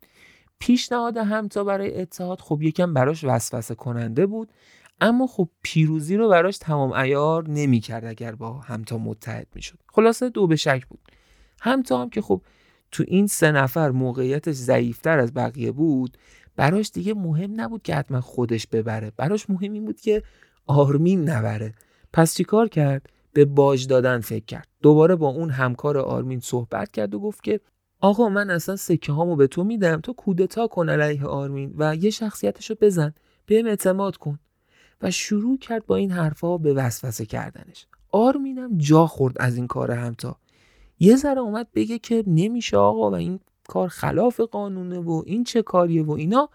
[0.59, 4.51] پیشنهاد همتا برای اتحاد خب یکم براش وسوسه کننده بود
[5.01, 9.79] اما خب پیروزی رو براش تمام ایار نمی‌کرد اگر با همتا متحد می‌شد.
[9.93, 10.99] خلاصه دو به شک بود.
[11.61, 12.41] همتا هم که خب
[12.91, 16.17] تو این سه نفر موقعیتش ضعیفتر از بقیه بود
[16.55, 19.11] براش دیگه مهم نبود که حتما خودش ببره.
[19.17, 20.23] براش مهم این بود که
[20.67, 21.73] آرمین نبره.
[22.13, 24.67] پس چیکار کرد؟ به باج دادن فکر کرد.
[24.81, 27.59] دوباره با اون همکار آرمین صحبت کرد و گفت که
[28.01, 30.01] آقا من اصلا سکه هامو به تو میدم.
[30.01, 33.13] تو کودتا کن علیه آرمین و یه شخصیتشو بزن.
[33.45, 34.39] بهم اعتماد کن.
[35.01, 37.87] و شروع کرد با این حرفها به وسوسه کردنش.
[38.11, 40.35] آرمینم جا خورد از این کار همتا.
[40.99, 45.61] یه ذره اومد بگه که نمیشه آقا و این کار خلاف قانونه و این چه
[45.61, 46.49] کاریه و اینا.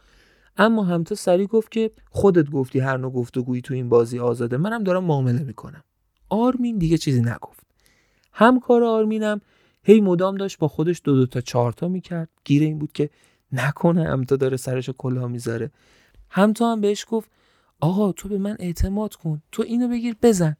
[0.56, 4.56] اما همتا سری گفت که خودت گفتی هر نوع گفتگویی تو این بازی آزاده.
[4.56, 5.84] منم دارم معامله می‌کنم.
[6.28, 7.66] آرمین دیگه چیزی نگفت.
[8.32, 9.40] همکار آرمینم
[9.82, 12.28] هی مدام داشت با خودش دو دو تا چهار تا می‌کرد.
[12.44, 13.10] گیر این بود که
[13.52, 15.70] نکنه همتا داره سرش کلاه می‌ذاره.
[16.30, 17.30] همتا هم بهش گفت
[17.80, 19.42] آقا تو به من اعتماد کن.
[19.52, 20.56] تو اینو بگیر بزن.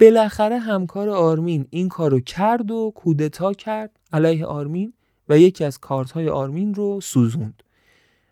[0.00, 4.92] بالاخره همکار آرمین این کارو کرد و کودتا کرد علیه آرمین
[5.28, 7.62] و یکی از کارت های آرمین رو سوزوند.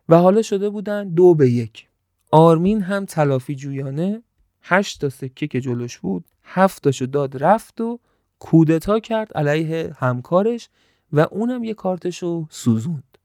[0.09, 1.88] و حالا شده بودن دو به یک.
[2.30, 4.22] آرمین هم تلافی جویانه
[4.62, 7.99] هشت تا سکه که جلوش بود هفتاشو داد رفت و
[8.43, 10.68] کودتا کرد علیه همکارش
[11.12, 13.18] و اونم یه کارتشو سوزوند.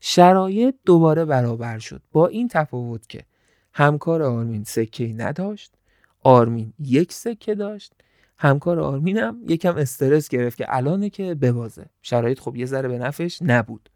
[0.00, 2.02] شرایط دوباره برابر شد.
[2.12, 3.24] با این تفاوت که
[3.72, 5.74] همکار آرمین سکه نداشت
[6.22, 7.92] آرمین یک سکه داشت
[8.38, 11.86] همکار آرمینم یکم استرس گرفت که الانه که ببازه.
[12.02, 13.90] شرایط خب یه ذره به نفش نبود.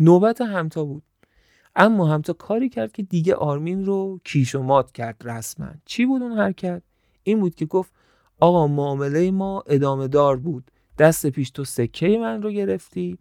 [0.00, 1.02] نوبت همتا بود.
[1.76, 5.68] اما همتا کاری کرد که دیگه آرمین رو کیش و مات کرد رسما.
[5.84, 6.82] چی بود اون حرکت؟
[7.22, 7.92] این بود که گفت
[8.42, 10.70] آقا معامله ما ادامه دار بود.
[10.98, 13.18] دست پیش تو سکه من رو گرفتی.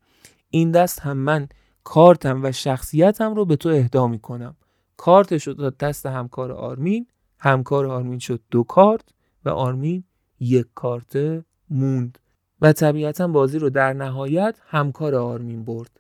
[0.50, 1.48] این دست هم من
[1.84, 4.56] کارتم و شخصیتم رو به تو اهدا می‌کنم.
[4.98, 7.08] کارتش رو داد دست همکار آرمین
[7.40, 9.10] همکار آرمین شد دو کارت
[9.46, 10.04] و آرمین
[10.40, 12.20] یک کارت موند.
[12.62, 16.00] و طبیعتا بازی رو در نهایت همکار آرمین برد.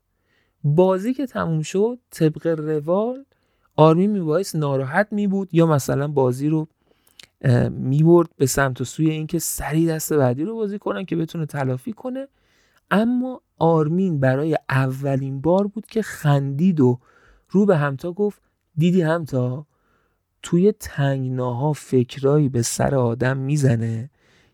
[0.64, 3.26] بازی که تموم شد طبق روال
[3.76, 6.68] آرمین میبایست ناراحت می بود یا مثلا بازی رو
[7.70, 11.94] می‌برد به سمت و سوی اینکه سری دست بعدی رو بازی کنن که بتونه تلافی
[11.94, 12.28] کنه.
[12.92, 17.00] اما آرمین برای اولین بار بود که خندید و
[17.50, 18.42] رو به همتا گفت
[18.78, 19.66] دیدی همتا؟
[20.44, 24.10] توی تنگناها فکرایی به سر آدم می‌زنه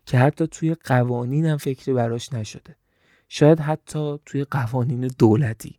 [0.06, 2.76] که حتی توی قوانین هم فکری براش نشده.
[3.28, 5.78] شاید حتی توی قوانین دولتی.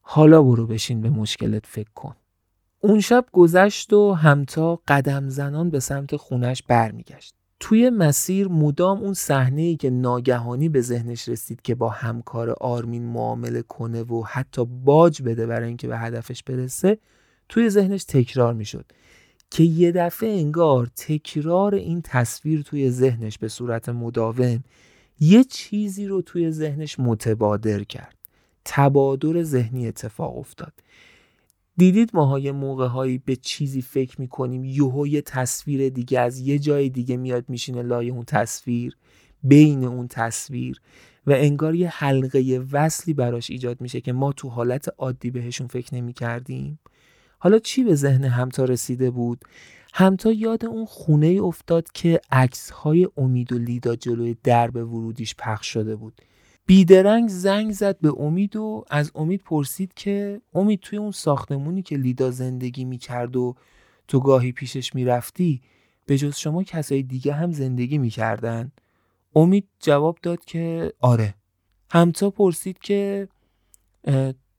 [0.00, 2.16] حالا برو بشین به مشکلت فکر کن.
[2.82, 7.34] اون شب گذشت و همتا قدم زنان به سمت خونش برمیگشت.
[7.60, 13.02] توی مسیر مدام اون صحنه ای که ناگهانی به ذهنش رسید که با همکار آرمین
[13.06, 16.98] معامله کنه و حتی باج بده برای اینکه به هدفش برسه
[17.48, 18.84] توی ذهنش تکرار می‌شد
[19.50, 24.64] که یه دفعه انگار تکرار این تصویر توی ذهنش به صورت مداوم
[25.20, 28.16] یه چیزی رو توی ذهنش متبادر کرد.
[28.64, 30.72] تبادر ذهنی اتفاق افتاد.
[31.80, 36.58] دیدید ماها یه موقع هایی به چیزی فکر می‌کنیم یهو یه تصویر دیگه از یه
[36.58, 38.96] جای دیگه میاد میشینه لای اون تصویر
[39.42, 40.80] بین اون تصویر
[41.26, 45.94] و انگار یه حلقه وصلی براش ایجاد میشه که ما تو حالت عادی بهشون فکر
[45.94, 46.78] نمی کردیم
[47.38, 49.40] حالا چی به ذهن همتا رسیده بود؟
[49.94, 55.66] همتا یاد اون خونه افتاد که عکس های امید و لیدا جلوی درب ورودیش پخش
[55.66, 56.20] شده بود.
[56.70, 61.96] بیدرنگ زنگ زد به امید و از امید پرسید که امید توی اون ساختمونی که
[61.96, 63.54] لیدا زندگی می‌کرد و
[64.08, 65.62] تو گاهی پیشش می‌رفتی
[66.06, 68.72] به جز شما کسای دیگه هم زندگی می‌کردن
[69.36, 71.34] امید جواب داد که آره
[71.90, 73.28] همتا پرسید که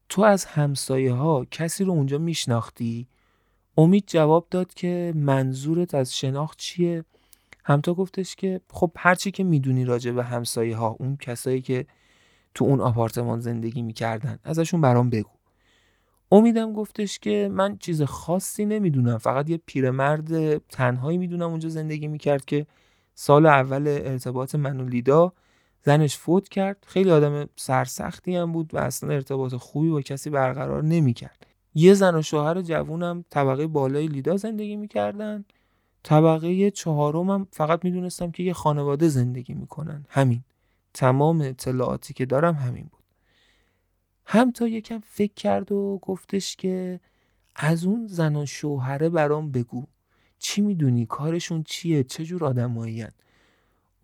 [0.09, 3.07] تو از همسایه ها کسی رو اونجا میشناختی؟
[3.78, 7.05] امید جواب داد که منظورت از شناخت چیه؟
[7.64, 11.86] همتا گفتش که خب هرچی که می‌دونی راجع به همسایه ها اون کسایی که
[12.53, 14.39] تو اون آپارتمان زندگی می‌کردن.
[14.43, 15.29] ازشون برام بگو.
[16.31, 19.17] امیدم گفتش که من چیز خاصی نمی‌دونم.
[19.17, 22.65] فقط یه پیرمرد تنهایی می‌دونم اونجا زندگی می‌کرد که
[23.15, 25.33] سال اول ارتباط من و لیدا
[25.83, 26.85] زنش فوت کرد.
[26.87, 31.47] خیلی آدم سرسختی هم بود و اصلا ارتباط خوبی با کسی برقرار نمی‌کرد.
[31.75, 35.45] یه زن و شوهر جوونم طبقه بالای لیدا زندگی می‌کردن.
[36.03, 40.05] طبقه چهارم هم فقط می‌دونستم که یه خانواده زندگی می‌کنن.
[40.09, 40.43] همین.
[40.93, 43.03] تمام اطلاعاتی که دارم همین بود.
[44.25, 46.99] هم تا یکم فکر کرد و گفتش که
[47.55, 49.85] از اون زن و شوهره برام بگو.
[50.39, 53.05] چی می‌دونی؟ کارشون چیه؟ چه جور آدمایی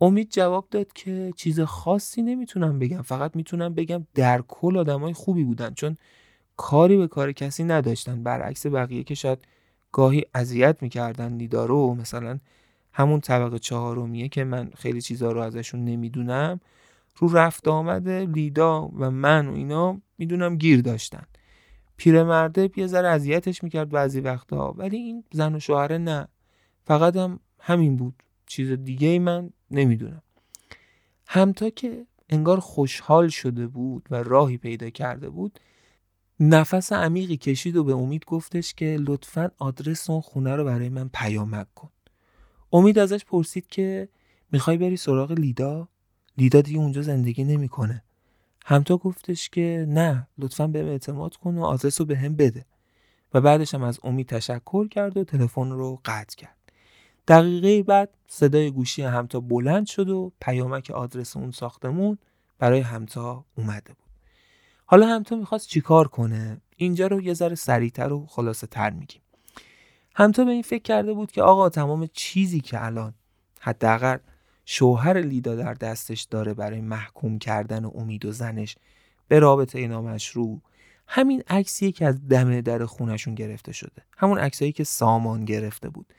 [0.01, 3.01] امید جواب داد که چیز خاصی نمی‌تونم بگم.
[3.01, 5.97] فقط می‌تونم بگم در کل آدمای خوبی بودن چون
[6.57, 8.23] کاری به کار کسی نداشتن.
[8.23, 9.39] برعکس بقیه که شاید
[9.91, 12.39] گاهی اذیت می‌کردن نیدارو مثلا
[12.97, 16.59] همون طبقه چهارمیه که من خیلی چیزا رو ازشون نمی‌دونم.
[17.17, 21.23] رو رفت آمده لیدا و من و اینا می‌دونم گیر داشتن.
[21.97, 26.27] پیرمرده یه ذره اذیتش می‌کرد بعضی وقتا ولی این زن و شوهره نه.
[26.85, 28.23] فقط هم همین بود.
[28.45, 30.21] چیز دیگه ای من نمی‌دونم.
[31.27, 35.59] همتا که انگار خوشحال شده بود و راهی پیدا کرده بود
[36.39, 41.09] نفس عمیقی کشید و به امید گفتش که لطفا آدرس اون خونه رو برای من
[41.13, 41.89] پیامک کن.
[42.74, 44.09] امید ازش پرسید که
[44.51, 45.88] می‌خوای بری سراغ لیدا؟
[46.38, 48.03] لیدا دیگه اونجا زندگی نمی‌کنه.
[48.65, 52.65] همتا گفتش که نه لطفا بهم اعتماد کن و آدرس رو به هم بده.
[53.34, 56.57] و بعدش هم از امید تشکر کرد و تلفن رو قطع کرد.
[57.28, 62.18] دقیقه بعد صدای گوشی همتا بلند شد و پیامک آدرس اون ساختمون
[62.59, 64.07] برای همتا اومده بود.
[64.86, 69.22] حالا همتا می‌خواست چیکار کنه؟ اینجا رو یه ذره سریعتر و خلاصه تر میگیم.
[70.20, 73.13] همتا به این فکر کرده بود که آقا تمام چیزی که الان
[73.59, 74.18] حداقل
[74.65, 78.76] شوهر لیدا در دستش داره برای محکوم کردن امید و زنش
[79.28, 80.61] به رابطه نامشروع
[81.07, 84.03] همین عکسیه که از دم در خونشون گرفته شده.
[84.18, 86.13] همون عکسایی که سامان گرفته بود.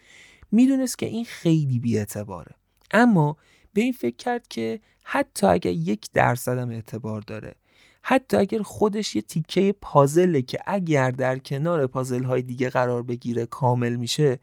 [0.53, 2.55] می‌دونست که این خیلی بیاعتباره.
[2.91, 3.37] اما
[3.73, 7.55] به این فکر کرد که حتی اگر یک درصدم اعتبار داره
[8.11, 13.47] حتی اگر خودش یه تیکه پازله که اگر در کنار پازل های دیگه قرار بگیره
[13.47, 14.39] کامل میشه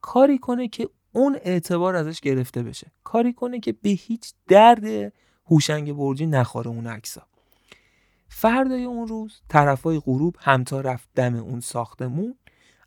[0.00, 2.92] کاری کنه که اون اعتبار ازش گرفته بشه.
[3.04, 5.12] کاری کنه که به هیچ درد
[5.46, 7.22] هوشنگ برجی نخوره اون عکسا
[8.28, 12.34] فردای اون روز طرفای غروب همتا رفت دم اون ساختمون.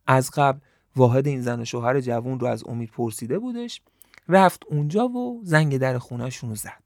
[0.08, 0.60] از قبل
[0.96, 3.82] واحد این زن و شوهر جوون رو از امید پرسیده بودش.
[4.30, 6.84] رفت اونجا و زنگ در خونهشون رو زد.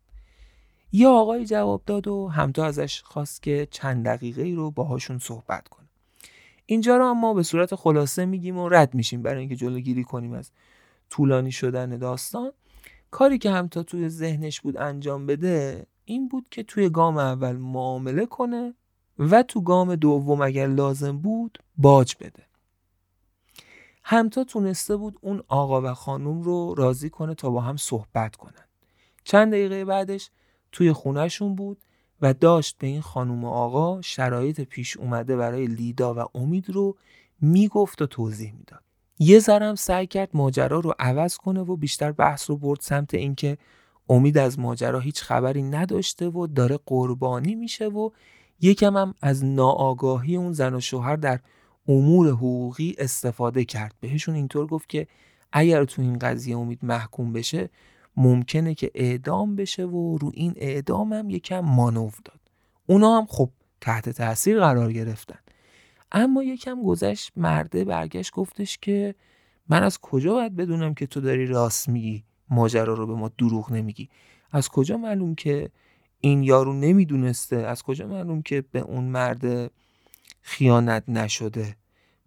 [0.92, 5.68] یه آقای جواب داد و همتا ازش خواست که چند دقیقه ای رو باهاشون صحبت
[5.68, 5.88] کنه.
[6.66, 10.52] اینجا رو اما به صورت خلاصه میگیم و رد میشیم برای اینکه جلوگیری کنیم از
[11.10, 12.52] طولانی شدن داستان.
[13.12, 18.26] کاری که همتا توی ذهنش بود انجام بده این بود که توی گام اول معامله
[18.26, 18.74] کنه
[19.20, 22.44] و تو گام دوم اگر لازم بود باج بده.
[24.04, 28.66] همتا تونسته بود اون آقا و خانوم رو راضی کنه تا با هم صحبت کنن.
[29.24, 30.30] چند دقیقه بعدش
[30.72, 31.78] توی خونهشون بود
[32.22, 36.98] و داشت به این خانوم و آقا شرایط پیش اومده برای لیدا و امید رو
[37.42, 38.82] می‌گفت و توضیح می‌داد.
[39.20, 43.58] یه ذرم سعی کرد ماجرا رو عوض کنه و بیشتر بحث رو برد سمت اینکه
[44.10, 48.10] امید از ماجرا هیچ خبری نداشته و داره قربانی میشه و
[48.62, 51.40] یکم هم از ناآگاهی اون زن و شوهر در
[51.88, 53.96] امور حقوقی استفاده کرد.
[54.00, 55.08] بهشون اینطور گفت که
[55.52, 57.70] اگر تو این قضیه امید محکوم بشه
[58.18, 62.40] ممکنه که اعدام بشه و رو این اعدام هم یکم مانور داد.
[62.86, 63.50] اونا هم خب
[63.82, 65.40] تحت تاثیر قرار گرفتن.
[66.12, 69.16] اما یکم گذشت مرده برگشت گفتش که
[69.70, 73.72] من از کجا باید بدونم که تو داری راست میگی ماجرا رو به ما دروغ
[73.72, 74.10] نمیگی؟
[74.52, 75.70] از کجا معلوم که
[76.20, 79.72] این یارو نمی‌دونسته؟ از کجا معلوم که به اون مرد
[80.42, 81.76] خیانت نشده؟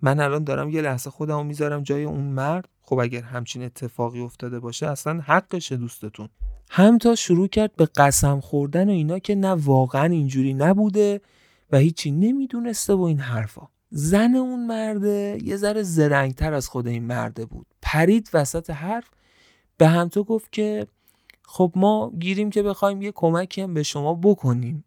[0.03, 2.69] من الان دارم یه لحظه خودمو می‌ذارم جای اون مرد.
[2.91, 6.29] خب اگر همچین اتفاقی افتاده باشه اصلا حقشه دوستتون.
[6.71, 11.21] هم تا شروع کرد به قسم خوردن و اینا که نه واقعا اینجوری نبوده
[11.73, 13.69] و هیچی نمی‌دونسته و این حرفا.
[13.91, 17.67] زن اون مرده یه ذره زرنگتر از خود این مرده بود.
[17.83, 19.11] پرید وسط حرف
[19.77, 20.87] به هم تو گفت که
[21.43, 24.85] خب ما گیریم که بخوایم یه کمکی هم به شما بکنیم.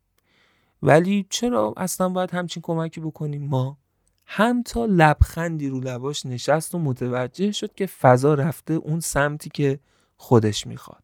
[0.81, 3.77] ولی چرا اصلا باید همچین کمکی بکنیم؟ ما
[4.26, 9.80] هم تا لبخندی رو لباش نشست و متوجه شد که فضا رفته اون سمتی که
[10.17, 11.03] خودش می‌خواد.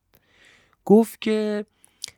[0.86, 1.66] گفت که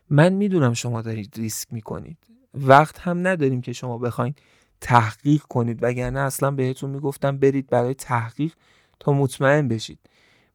[0.10, 2.18] من می‌دونم شما دارید ریسک می‌کنید.
[2.54, 4.34] وقت هم نداریم که شما بخواین
[4.82, 5.84] تحقیق کنید.
[5.84, 8.54] وگرنه اصلا بهتون می‌گفتم برید برای تحقیق
[9.00, 10.00] تا مطمئن بشید.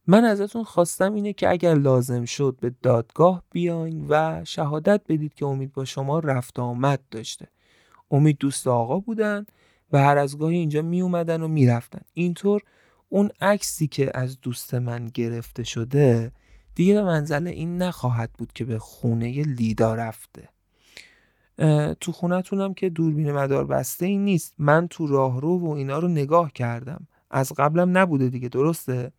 [0.07, 5.47] من ازتون خواستم اینه که اگر لازم شد به دادگاه بیاین و شهادت بدید که
[5.47, 7.49] امید با شما رفت آمد داشته.
[8.11, 9.47] امید دوست آقا بودن.
[9.93, 12.01] و هر از گاهی اینجا می اومدن و می‌رفتن.
[12.15, 12.63] اینطور
[13.09, 16.33] اون عکسی که از دوست من گرفته شده
[16.75, 20.49] دیگه به منزل این نخواهد بود که به خونه لیدا رفته.
[22.01, 24.55] تو خونتونم که دوربین مدار بسته این نیست.
[24.59, 27.07] من تو راهرو و اینا رو نگاه کردم.
[27.31, 29.13] از قبلم نبوده دیگه درسته؟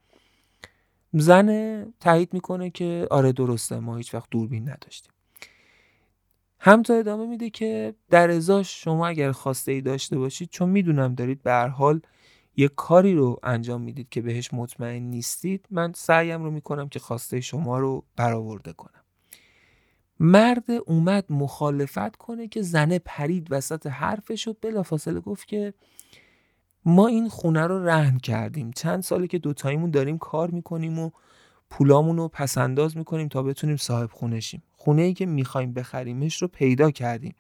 [1.14, 5.12] زن تایید می‌کنه که آره درسته ما هیچ وقت دوربین نداشتیم.
[6.60, 11.16] هم تا ادامه میده که در ازاش شما اگر خواسته ای داشته باشید چون می‌دونم
[11.16, 12.02] دارید به هر حال
[12.56, 17.42] یه کاری رو انجام می‌دید که بهش مطمئن نیستید من سعیم رو می‌کنم که خواسته
[17.42, 19.04] شما رو برآورده کنم.
[20.20, 25.74] مرد اومد مخالفت کنه که زنه پرید وسط حرفش و بلافاصله گفت که
[26.86, 28.72] ما این خونه رو رهن کردیم.
[28.72, 31.12] چند ساله که دوتاییمون داریم کار می‌کنیم و
[31.70, 34.64] پولامون رو پسنداز می‌کنیم تا بتونیم صاحب خونه شیم.
[34.72, 37.36] خونه ای که می‌خوایم بخریمش رو پیدا کردیم.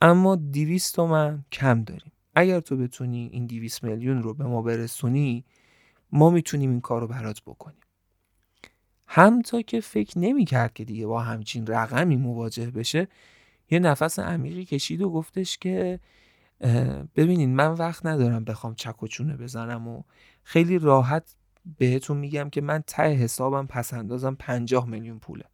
[0.00, 2.12] اما دیویست تومن کم داریم.
[2.34, 5.44] اگر تو بتونی این دیویست میلیون رو به ما برسونی
[6.12, 7.80] ما می‌تونیم این کار رو برات بکنیم.
[9.06, 13.08] هم تا که فکر نمی‌کرد که دیگه با همچین رقمی مواجه بشه
[13.70, 16.00] یه نفس عمیقی کشید و گفتش که
[17.16, 20.02] ببینین من وقت ندارم بخوام چک و چونه بزنم و
[20.42, 21.36] خیلی راحت
[21.78, 25.44] بهتون میگم که من ته حسابم پس اندازم 50 میلیون پوله.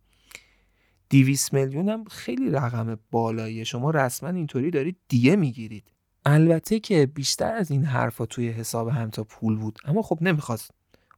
[1.10, 3.64] 200 میلیونم خیلی رقم بالاییه.
[3.64, 5.92] شما رسما اینطوری دارید دیگه می‌گیرید.
[6.24, 10.70] البته که بیشتر از این حرفا توی حساب هم تا پول بود اما خب نمی‌خواست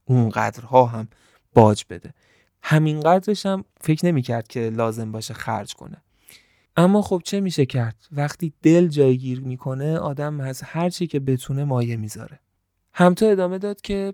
[0.05, 1.07] اونقدرها هم
[1.53, 2.13] باج بده.
[2.63, 6.03] همین قدرش هم فکر نمی‌کرد که لازم باشه خرج کنه.
[6.75, 11.63] اما خب چه میشه کرد؟ وقتی دل جایگیر می‌کنه آدم از هر چی که بتونه
[11.63, 12.39] مایه می‌ذاره.
[12.93, 14.13] همتا ادامه داد که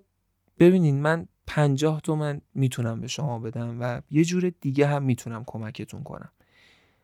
[0.59, 6.03] ببینین من پنجاه تومن می‌تونم به شما بدم و یه جور دیگه هم می‌تونم کمکتون
[6.03, 6.31] کنم.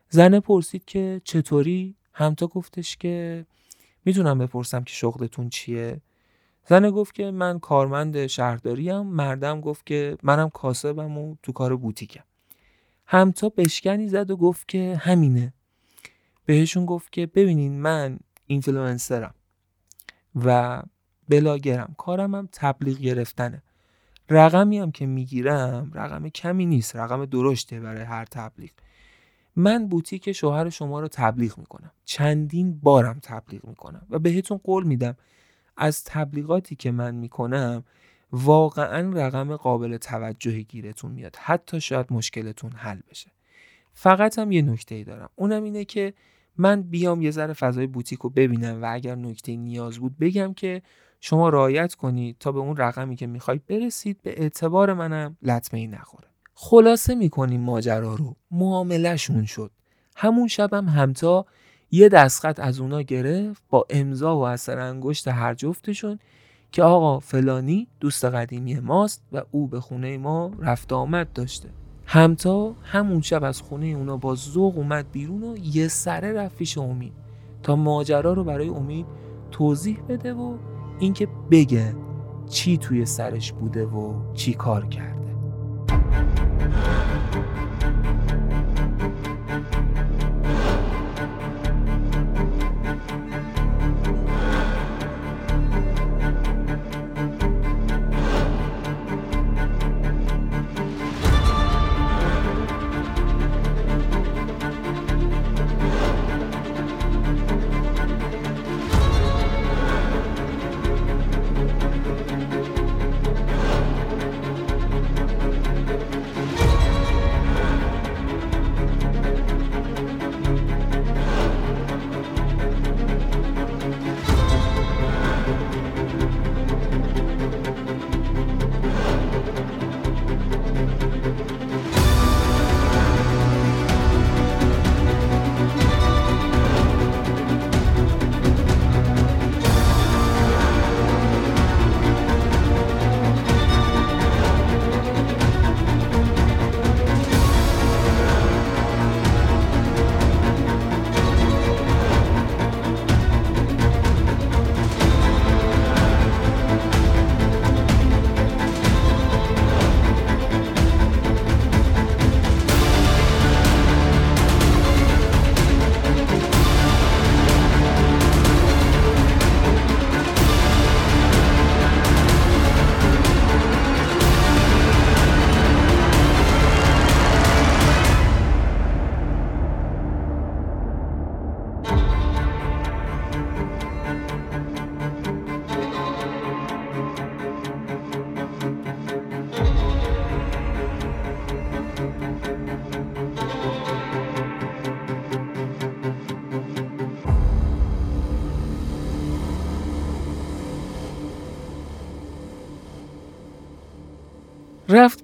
[0.08, 3.46] زنه پرسید که چطوری؟ همتا گفتش که
[4.04, 6.00] می‌تونم بپرسم که شغلتون چیه؟
[6.66, 9.00] زنه گفت که من کارمند شهرداریم.
[9.00, 12.24] مرده‌م گفت که منم کاسبم و تو کار بوتیکم.
[13.06, 15.52] همتا بشکنی زد و گفت که همینه.
[16.44, 19.34] بهشون گفت که ببینین من اینفلوئنسرم
[20.34, 20.82] و
[21.32, 21.94] بلاگرم.
[21.98, 23.62] کارم هم تبلیغ گرفتنه.
[24.30, 26.96] رقمی هم که می‌گیرم رقم کمی نیست.
[26.96, 28.70] رقم درشته برای هر تبلیغ.
[29.56, 31.90] من بوتیک شوهر شما رو تبلیغ می‌کنم.
[32.04, 35.16] چندین بارم تبلیغ می‌کنم و بهتون قول میدم.
[35.76, 37.84] از تبلیغاتی که من می‌کنم
[38.32, 41.36] واقعا رقم قابل توجهی گیرتون میاد.
[41.36, 43.30] حتی شاید مشکلتون حل بشه.
[43.92, 45.28] فقط هم یه نکته ای دارم.
[45.36, 46.14] اونم اینه که
[46.56, 50.82] من بیام یه ذره فضای بوتیک رو ببینم و اگر نکته نیاز بود بگم که
[51.24, 55.86] شما رعایت کنید تا به اون رقمی که می‌خواید برسید به اعتبار منم لطمه ای
[55.86, 56.28] نخوره.
[56.54, 58.36] خلاصه می‌کنیم ماجرا رو.
[58.50, 59.70] معاملهشون شد.
[60.16, 61.46] همون شبم هم همتا
[61.90, 66.18] یه دستخط از اونا گرفت با امضا و اثر انگشت هر جفتشون
[66.72, 71.68] که آقا فلانی دوست قدیمی ماست و او به خونه ما رفت آمد داشته.
[72.06, 76.78] همتا همون شب از خونه اونا با ذوق اومد بیرون و یه سره رفت پیش
[76.78, 77.12] امید
[77.62, 79.06] تا ماجرا رو برای امید
[79.50, 80.56] توضیح بده و
[81.02, 81.94] اینکه بگه
[82.48, 85.36] چی توی سرش بوده و چی کار کرده.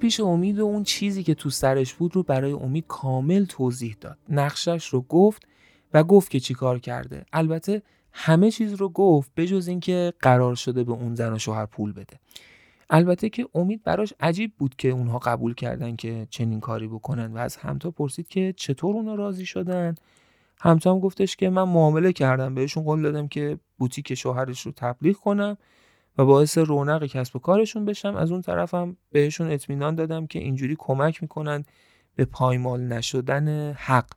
[0.09, 4.19] پیش امید و اون چیزی که تو سرش بود رو برای امید کامل توضیح داد.
[4.29, 5.43] نقشش رو گفت
[5.95, 7.25] و گفت که چی کار کرده.
[7.33, 7.83] البته
[8.13, 12.21] همه چیز رو گفت بجز اینکه قرار شده به اون زن و شوهر پول بده.
[12.91, 17.39] البته که امید براش عجیب بود که اونها قبول کردن که چنین کاری بکنن و
[17.39, 19.95] از همتا پرسید که چطور اونا راضی شدن.
[20.61, 22.55] همتا هم گفتش که من معامله کردم.
[22.55, 25.59] بهشون قول دادم که بوتیک شوهرش رو تبلیغ کنم.
[26.19, 28.17] و باعث رونق کسب و کارشون بشم.
[28.17, 31.65] از اون طرفم بهشون اطمینان دادم که اینجوری کمک می‌کنن
[32.15, 34.11] به پایمال نشدن حق.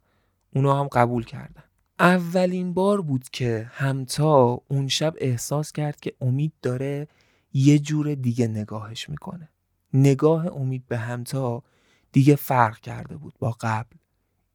[0.56, 1.64] اونا هم قبول کردن.
[2.00, 7.08] اولین بار بود که همتا اون شب احساس کرد که امید داره
[7.54, 9.50] یه جور دیگه نگاهش می‌کنه.
[9.94, 11.64] نگاه امید به همتا
[12.12, 13.96] دیگه فرق کرده بود با قبل.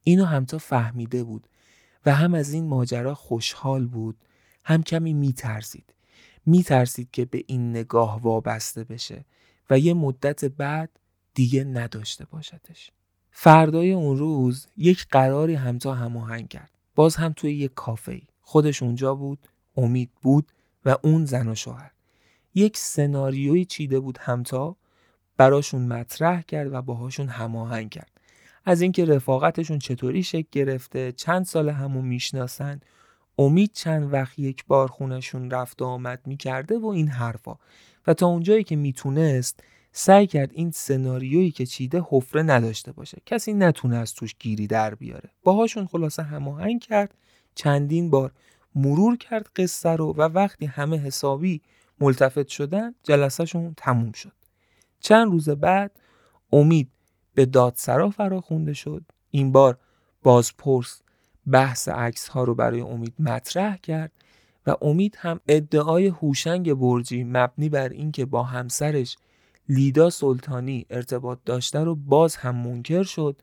[0.03, 1.47] اینو همتا فهمیده بود
[2.05, 4.17] و هم از این ماجرا خوشحال بود
[4.63, 5.93] هم کمی میترسید.
[6.47, 9.25] میترسید که به این نگاه وابسته بشه
[9.69, 10.89] و یه مدت بعد
[11.33, 12.91] دیگه نداشته باشدش.
[13.31, 16.71] فردای اون روز یک قراری همتا هماهنگ کرد.
[16.95, 20.51] باز هم توی یک کافه خودش اونجا بود امید بود
[20.85, 21.91] و اون زن و شوهر.
[22.55, 24.75] یک سناریوی چیده بود همتا
[25.37, 28.11] براشون مطرح کرد و باهاشون هماهنگ کرد.
[28.65, 32.79] از اینکه رفاقتشون چطوری شکل گرفته چند سال همو می‌شناسن
[33.37, 37.55] امید چند وقت یک بار خونشون رفت و آمد می‌کرده و این حرفا.
[38.07, 43.21] و تا اونجایی که می‌تونست سعی کرد این سناریویی که چیده حفره نداشته باشه.
[43.25, 45.29] کسی نتونه از توش گیری در بیاره.
[45.43, 47.13] باهاشون خلاصه هماهنگ کرد.
[47.55, 48.31] چندین بار
[48.75, 51.61] مرور کرد قصه رو و وقتی همه حسابی
[51.99, 54.33] ملتفت شدن جلسهشون تموم شد.
[54.99, 55.91] چند روز بعد
[56.51, 56.89] امید
[57.33, 59.03] به دادسرا فراخونده شد.
[59.31, 59.77] این بار
[60.23, 61.01] بازپرس
[61.51, 64.11] بحث عکس ها رو برای امید مطرح کرد
[64.67, 69.17] و امید هم ادعای هوشنگ برجی مبنی بر اینکه با همسرش
[69.69, 73.41] لیدا سلطانی ارتباط داشته رو باز هم منکر شد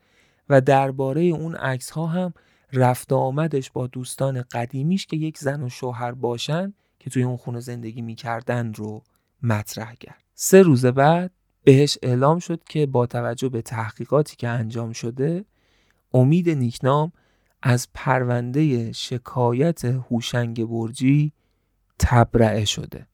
[0.48, 2.34] و درباره اون عکس ها هم
[2.72, 7.60] رفت آمدش با دوستان قدیمیش که یک زن و شوهر باشن که توی اون خونه
[7.60, 9.02] زندگی می‌کردن رو
[9.42, 10.24] مطرح کرد.
[10.34, 11.30] سه روز بعد
[11.64, 15.44] بهش اعلام شد که با توجه به تحقیقاتی که انجام شده
[16.14, 17.12] امید نیکنام
[17.66, 21.32] از پرونده شکایت هوشنگ برجی
[21.98, 23.06] تبرعه شده.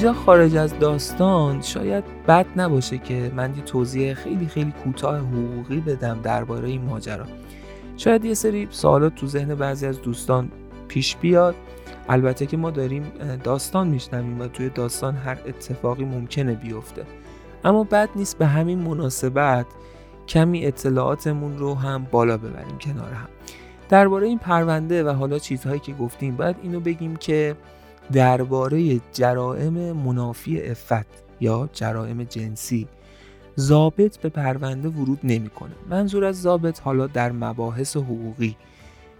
[0.00, 5.80] اینجا خارج از داستان شاید بد نباشه که من یه توضیح خیلی خیلی کوتاه حقوقی
[5.80, 7.24] بدم درباره این ماجرا.
[7.96, 10.50] شاید یه سری سوالات تو ذهن بعضی از دوستان
[10.88, 11.54] پیش بیاد.
[12.08, 13.12] البته که ما داریم
[13.44, 17.02] داستان میشنویم و توی داستان هر اتفاقی ممکنه بیفته.
[17.64, 19.66] اما بد نیست به همین مناسبت
[20.28, 23.28] کمی اطلاعاتمون رو هم بالا ببریم کنار هم.
[23.88, 27.56] درباره این پرونده و حالا چیزهایی که گفتیم باید اینو بگیم که
[28.12, 31.06] درباره جرائم منافی افت
[31.40, 32.88] یا جرائم جنسی
[33.58, 35.70] ضابط به پرونده ورود نمی‌کنه.
[35.90, 38.56] منظور از ضابط حالا در مباحث حقوقی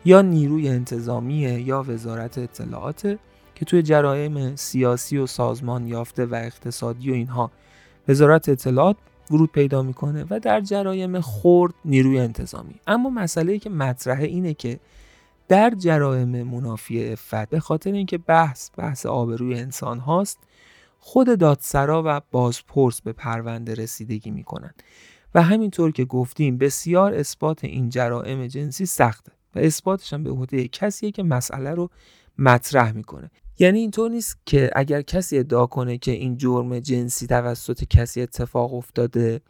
[0.05, 3.19] یا نیروی انتظامی یا وزارت اطلاعات
[3.55, 7.51] که توی جرائم سیاسی و سازمان یافته و اقتصادی و اینها
[8.09, 8.97] وزارت اطلاعات
[9.31, 14.81] ورود پیدا می‌کنه و در جرایم خرد نیروی انتظامی اما مسئله که مطرحه اینه که
[15.51, 20.39] در جرائم منافی افت به خاطر اینکه بحث بحث آبروی انسان هاست
[20.99, 24.75] خود دادسرا و بازپرس به پرونده رسیدگی می‌کنن.
[25.35, 30.69] و همینطور که گفتیم بسیار اثبات این جرائم جنسی سخته و اثباتش هم به عهده
[30.69, 31.91] کسیه که مسئله رو
[32.39, 33.31] مطرح می‌کنه.
[33.59, 38.75] یعنی اینطور نیست که اگر کسی ادعا کنه که این جرم جنسی توسط کسی اتفاق
[38.75, 39.41] افتاده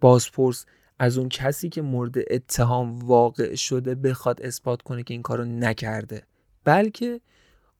[0.00, 0.66] بازپرس
[1.02, 6.22] از اون کسی که مورد اتهام واقع شده بخواد اثبات کنه که این کارو نکرده
[6.64, 7.20] بلکه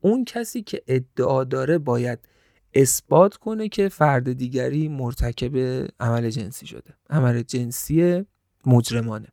[0.00, 2.18] اون کسی که ادعا داره باید
[2.74, 5.56] اثبات کنه که فرد دیگری مرتکب
[6.00, 8.24] عمل جنسی شده عمل جنسی
[8.66, 9.28] مجرمانه.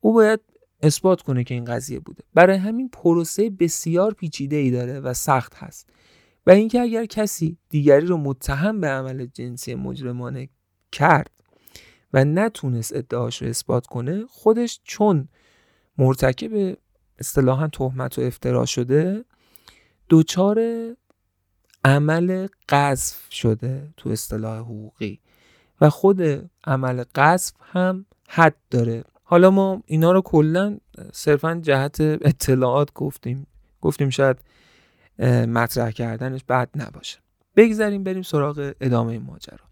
[0.00, 0.40] او باید
[0.82, 2.24] اثبات کنه که این قضیه بوده.
[2.34, 5.90] برای همین پروسه بسیار پیچیده ای داره و سخت هست.
[6.46, 10.48] و اینکه اگر کسی دیگری رو متهم به عمل جنسی مجرمانه
[10.92, 11.30] کرد
[12.12, 15.28] و نتونست ادعاش رو اثبات کنه خودش چون
[15.98, 16.76] مرتکب
[17.18, 19.24] اصطلاحا تهمت و افترا شده
[20.10, 20.60] دچار
[21.84, 25.20] عمل قذف شده تو اصطلاح حقوقی
[25.80, 29.04] و خود عمل قذف هم حد داره.
[29.22, 30.78] حالا ما اینا رو کلا
[31.12, 33.46] صرفا جهت اطلاعات گفتیم.
[33.80, 34.36] گفتیم شاید
[35.48, 37.18] مطرح کردنش بد نباشه.
[37.56, 39.67] بگذاریم بریم سراغ ادامه ماجرا.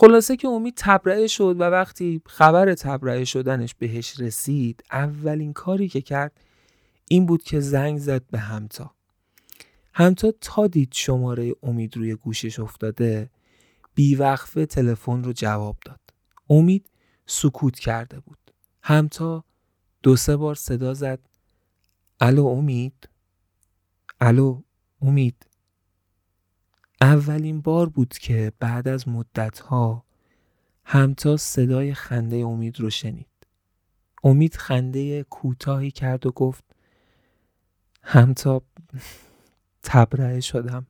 [0.00, 6.00] خلاصه که امید تبرئه شد و وقتی خبر تبرئه شدنش بهش رسید اولین کاری که
[6.00, 6.40] کرد
[7.08, 8.94] این بود که زنگ زد به همتا.
[9.94, 13.30] همتا تا دید شماره امید روی گوشش افتاده
[13.94, 16.00] بیوقفه تلفن رو جواب داد.
[16.50, 16.90] امید
[17.26, 18.38] سکوت کرده بود.
[18.82, 19.44] همتا
[20.02, 21.20] دو سه بار صدا زد.
[22.20, 23.08] الو امید؟
[24.20, 24.62] الو
[25.02, 25.47] امید؟
[27.00, 30.04] اولین بار بود که بعد از مدتها
[30.84, 33.26] همتا صدای خنده امید رو شنید.
[34.24, 36.64] امید خنده کوتاهی کرد و گفت
[38.02, 38.62] همتا
[39.82, 40.86] تبرئه شدم.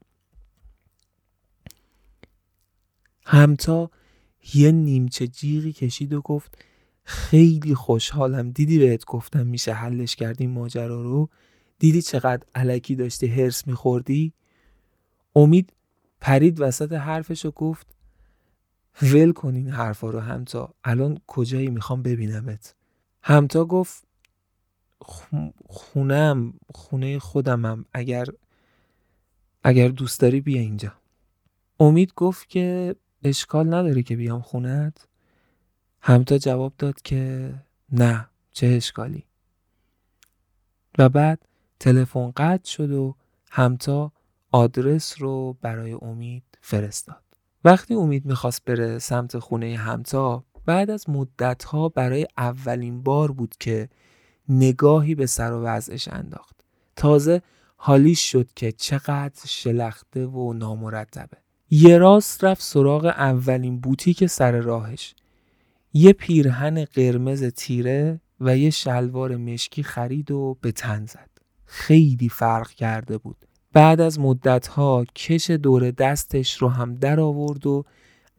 [3.24, 3.90] همتا
[4.54, 6.58] یه نیمچه جیغی کشید و گفت
[7.04, 11.28] خیلی خوشحالم دیدی بهت گفتم میشه حلش کردیم ماجرا رو
[11.78, 14.32] دیدی چقدر علکی داشتی هرس میخوردی
[15.36, 15.72] امید
[16.20, 17.86] پرید وسط حرفش و گفت
[19.02, 20.74] ول کن این حرفا رو همتا.
[20.84, 22.74] الان کجایی می‌خوام ببینمت.
[23.22, 24.04] همتا گفت
[25.68, 27.84] خونم خونه خودمم.
[27.92, 28.26] اگر
[29.64, 30.92] اگر دوست داری بیا اینجا.
[31.80, 35.08] امید گفت که اشکال نداره که بیام خونت
[36.00, 37.54] همتا جواب داد که
[37.92, 39.24] نه چه اشکالی.
[40.98, 41.48] و بعد
[41.80, 43.16] تلفن قطع شد و
[43.50, 44.12] همتا
[44.52, 47.22] آدرس رو برای امید فرستاد.
[47.64, 53.88] وقتی امید می‌خواست بره سمت خونه همتا بعد از مدتها برای اولین بار بود که
[54.48, 56.60] نگاهی به سر و وضعش انداخت.
[56.96, 57.42] تازه
[57.76, 61.36] حالیش شد که چقدر شلخته و نامرتبه.
[61.70, 65.14] یه راست رفت سراغ اولین بوتیک سر راهش.
[65.92, 71.30] یه پیرهن قرمز تیره و یه شلوار مشکی خرید و به تن زد.
[71.64, 73.47] خیلی فرق کرده بود.
[73.72, 77.84] بعد از مدتها کش دور دستش رو هم در آورد و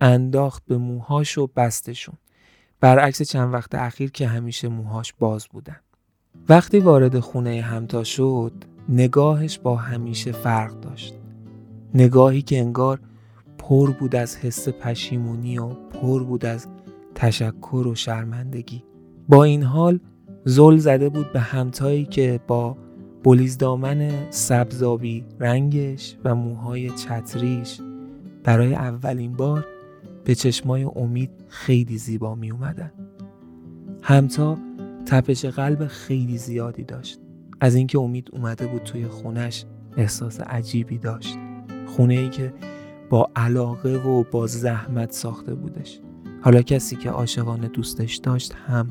[0.01, 2.15] انداخت به موهاش و بستشون.
[2.79, 5.79] برعکس چند وقت اخیر که همیشه موهاش باز بودن.
[6.49, 8.53] وقتی وارد خونه همتا شد
[8.89, 11.13] نگاهش با همیشه فرق داشت.
[11.93, 12.99] نگاهی که انگار
[13.57, 16.67] پر بود از حس پشیمونی و پر بود از
[17.15, 18.83] تشکر و شرمندگی.
[19.29, 19.99] با این حال
[20.45, 22.77] زل زده بود به همتایی که با
[23.23, 27.81] بلیزدامن سبزابی رنگش و موهای چتریش
[28.43, 29.65] برای اولین بار
[30.23, 32.91] به چشمای امید خیلی زیبا می اومدن.
[34.01, 34.57] همتا
[35.05, 37.19] تپش قلب خیلی زیادی داشت.
[37.59, 39.65] از اینکه امید اومده بود توی خونش
[39.97, 41.37] احساس عجیبی داشت.
[41.87, 42.53] خونه ای که
[43.09, 45.99] با علاقه و با زحمت ساخته بودش.
[46.41, 48.87] حالا کسی که عاشقانه دوستش داشت هم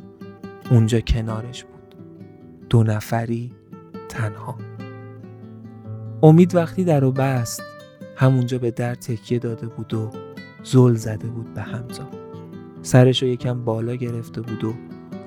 [0.71, 1.95] اونجا کنارش بود.
[2.71, 3.53] دو نفری
[4.09, 4.59] تنها.
[6.23, 7.63] امید وقتی در و بست
[8.17, 10.11] همونجا به در تکیه داده بود و
[10.63, 12.09] زل زده بود به همتا
[12.83, 14.75] سرش رو یکم بالا گرفته بود و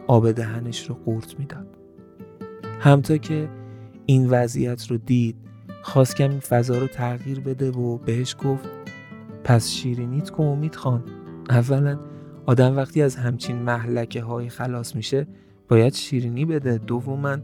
[0.08, 1.68] آب دهنش رو قورت می‌داد.
[2.80, 3.50] همتا که
[4.06, 5.36] این وضعیت رو دید
[5.82, 8.70] خواست کمی فضا رو تغییر بده و بهش گفت
[9.44, 11.04] پس شیرینیت کن امید خان.
[11.50, 12.00] اولا
[12.46, 15.28] آدم وقتی از همچین محلکه های خلاص میشه
[15.68, 16.78] باید شیرینی بده.
[16.78, 17.38] دوما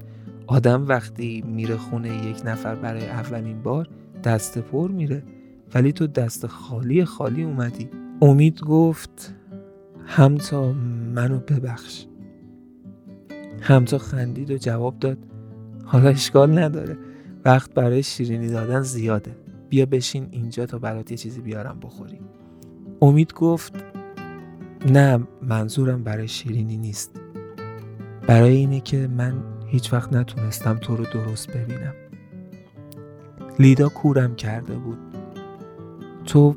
[0.48, 3.88] آدم وقتی میره خونه یک نفر برای اولین بار
[4.24, 5.24] دست پر میره.
[5.76, 7.90] ولی تو دست خالی خالی اومدی.
[8.22, 9.36] امید گفت
[10.06, 10.72] همتا
[11.16, 12.06] منو ببخش.
[13.62, 15.18] همتا خندید و جواب داد
[15.86, 16.98] حالا اشکال نداره.
[17.46, 19.36] وقت برای شیرینی دادن زیاده.
[19.70, 22.20] بیا بشین اینجا تا برات یه چیزی بیارم بخوری.
[23.02, 23.74] امید گفت
[24.92, 27.22] نه منظورم برای شیرینی نیست.
[28.28, 31.94] برای اینه که من هیچ وقت نتونستم تو رو درست ببینم.
[33.60, 34.98] لیدا کورم کرده بود.
[36.26, 36.56] تو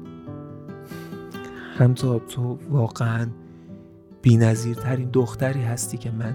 [1.79, 3.27] همتا تو واقعا
[4.23, 6.35] بینظیرترین دختری هستی که من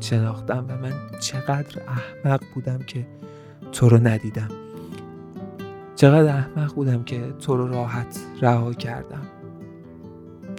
[0.00, 3.06] شناختم و من چقدر احمق بودم که
[3.72, 4.48] تو رو ندیدم.
[5.96, 9.26] چقدر احمق بودم که تو رو راحت رها کردم.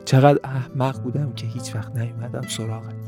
[0.06, 3.05] چقدر احمق بودم که هیچ وقت نیومدم سراغت.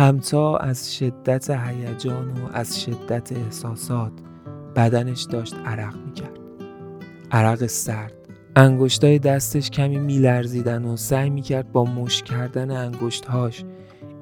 [0.00, 4.12] همتا از شدت هیجان و از شدت احساسات
[4.76, 6.38] بدنش داشت عرق می‌کرد.
[7.30, 8.12] عرق سرد.
[8.56, 13.64] انگشتای دستش کمی میلرزیدن و سعی می‌کرد با مش کردن انگشتهاش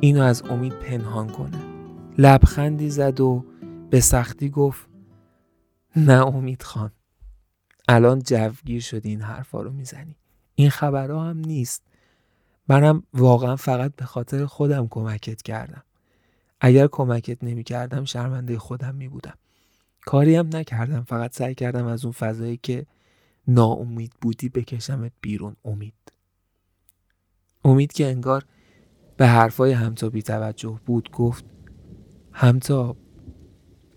[0.01, 1.59] اینو از امید پنهان کنه.
[2.19, 3.45] لبخندی زد و
[3.91, 4.89] به سختی گفت
[5.97, 6.91] نه امید خان
[7.89, 10.17] الان جوگیر شدی این حرفا رو می‌زنی.
[10.55, 11.88] این خبرها هم نیست.
[12.69, 15.83] منم واقعا فقط به خاطر خودم کمکت کردم.
[16.61, 19.35] اگر کمکت نمی کردم شرمنده خودم می بودم
[20.01, 22.87] کاری هم نکردم فقط سعی کردم از اون فضایی که
[23.49, 25.57] ناامید بودی بکشمت بیرون.
[25.65, 25.95] امید.
[27.65, 28.45] امید که انگار
[29.17, 31.45] به حرفای همتا بی توجه بود گفت
[32.33, 32.97] همتا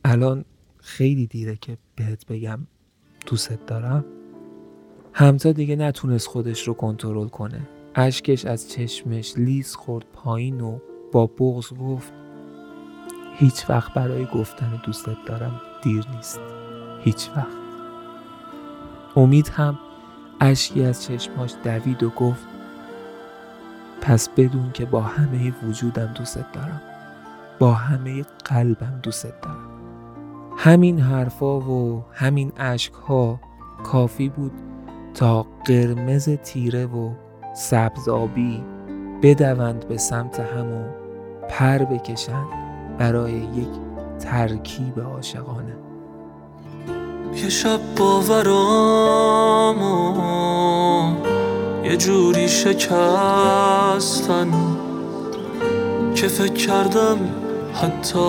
[0.05, 0.45] الان
[0.77, 2.67] خیلی دیره که بهت بگم
[3.25, 4.05] دوست دارم.
[5.13, 7.67] همتا دیگه نتونست خودش رو کنترل کنه.
[7.95, 10.79] اشکش از چشمش لیز خورد پایین و
[11.11, 12.13] با بغز گفت
[13.37, 16.39] هیچ وقت برای گفتن دوستت دارم دیر نیست.
[17.03, 17.57] هیچ وقت.
[19.15, 19.79] امید هم
[20.39, 22.43] اشکی از چشماش دوید و گفت
[24.01, 26.81] پس بدون که با همه وجودم دوستت دارم.
[27.59, 29.71] با همه قلبم دوستت دارم.
[30.57, 33.39] همین حرفا و همین اشکها
[33.83, 34.51] کافی بود
[35.13, 37.13] تا قرمز تیره و
[37.53, 38.63] سبزابی
[39.21, 40.83] بدوند به سمت همو
[41.49, 42.47] پر بکشند
[42.97, 43.69] برای یک
[44.19, 45.75] ترکیب عاشقانه.
[47.35, 49.77] یه شب باورام
[51.83, 52.81] یه جوری شکستن
[56.15, 57.17] که فکر کردم
[57.73, 58.19] حتی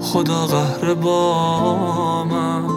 [0.00, 2.73] خدا قهر با من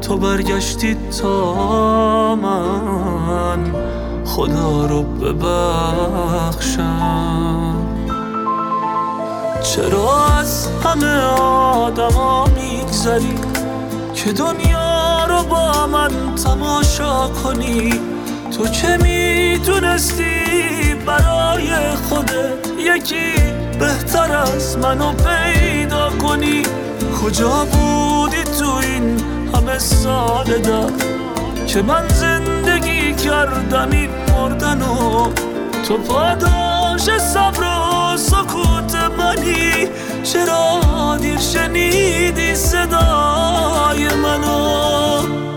[0.00, 3.74] تو برگشتی تا من
[4.24, 6.92] خدا رو ببخشم.
[9.62, 13.34] چرا از همه آدما میگذری
[14.14, 18.11] که دنیا رو با من تماشا کنی؟
[18.56, 20.24] تو که می‌تونستی
[21.06, 21.70] برای
[22.08, 23.32] خودت یکی
[23.80, 26.62] بهتر از منو پیدا کنی.
[27.22, 29.20] کجا بودی تو این
[29.54, 30.90] همه سال در
[31.66, 35.28] که من زندگی کردم این مردن و
[35.88, 39.88] تو پاداش صبر و سکوت منی.
[40.22, 40.80] چرا
[41.20, 45.51] دیر شنیدی صدای منو؟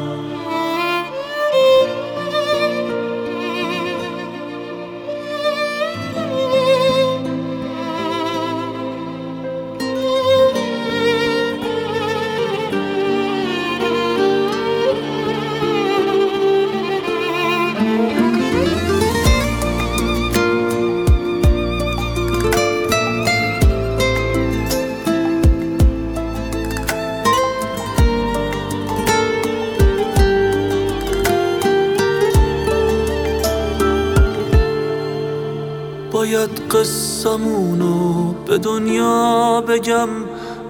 [36.36, 40.10] باید قصمونو به دنیا بگم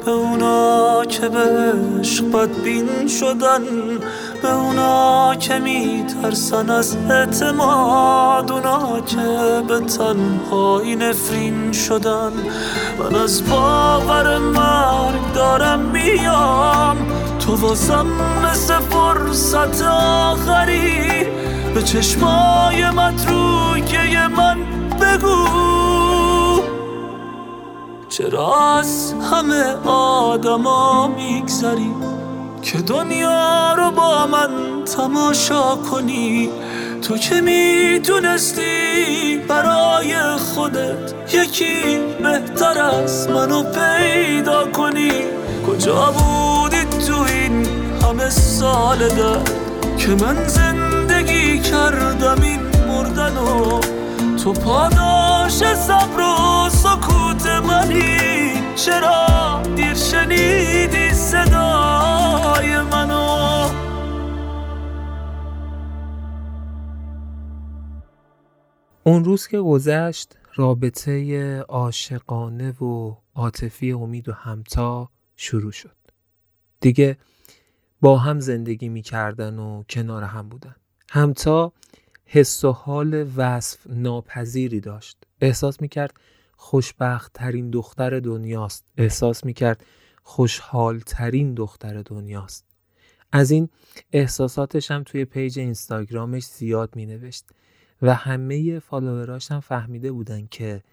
[0.05, 3.61] به اونا که به عشق بدبین شدن
[4.41, 12.31] به اونا که میترسن از اعتماد اونا که به تنهایی نفرین شدن.
[12.99, 16.97] من از باور مرگ دارم میام
[17.39, 18.05] تو واسم
[18.43, 21.25] مثل فرصت آخری.
[21.75, 25.45] به چشمای متروکه من بگو.
[28.09, 31.91] چرا از همه آدما میگذری
[32.61, 34.49] که دنیا رو با من
[34.97, 36.49] تماشا کنی؟
[37.01, 38.61] تو که می‌تونستی
[39.47, 45.11] برای خودت یکی بهتر از منو پیدا کنی؟
[45.67, 47.67] کجا بودی تو این
[48.03, 49.39] همه سال در
[49.97, 53.79] که من زندگی کردم این مردن و
[54.45, 58.75] تو پاداش صبر و سکوت منی.
[58.75, 63.69] چرا دیر شنیدی صدای منو؟
[69.03, 75.95] اون روز که گذشت رابطه عاشقانه و عاطفی امید و همتا شروع شد.
[76.79, 77.17] دیگه
[78.01, 80.75] با هم زندگی می‌کردن و کنار هم بودن.
[81.09, 81.73] همتا
[82.25, 85.17] حس و حال وصف ناپذیری داشت.
[85.41, 86.13] احساس می‌کرد
[86.57, 88.85] خوشبخت ترین دختر دنیاست.
[88.97, 89.85] احساس می‌کرد
[90.23, 92.65] خوشحال ترین دختر دنیاست.
[93.31, 93.69] از این
[94.11, 97.45] احساساتش هم توی پیج اینستاگرامش زیاد مینوشت
[98.01, 100.83] و همه فالووراش هم فهمیده بودن که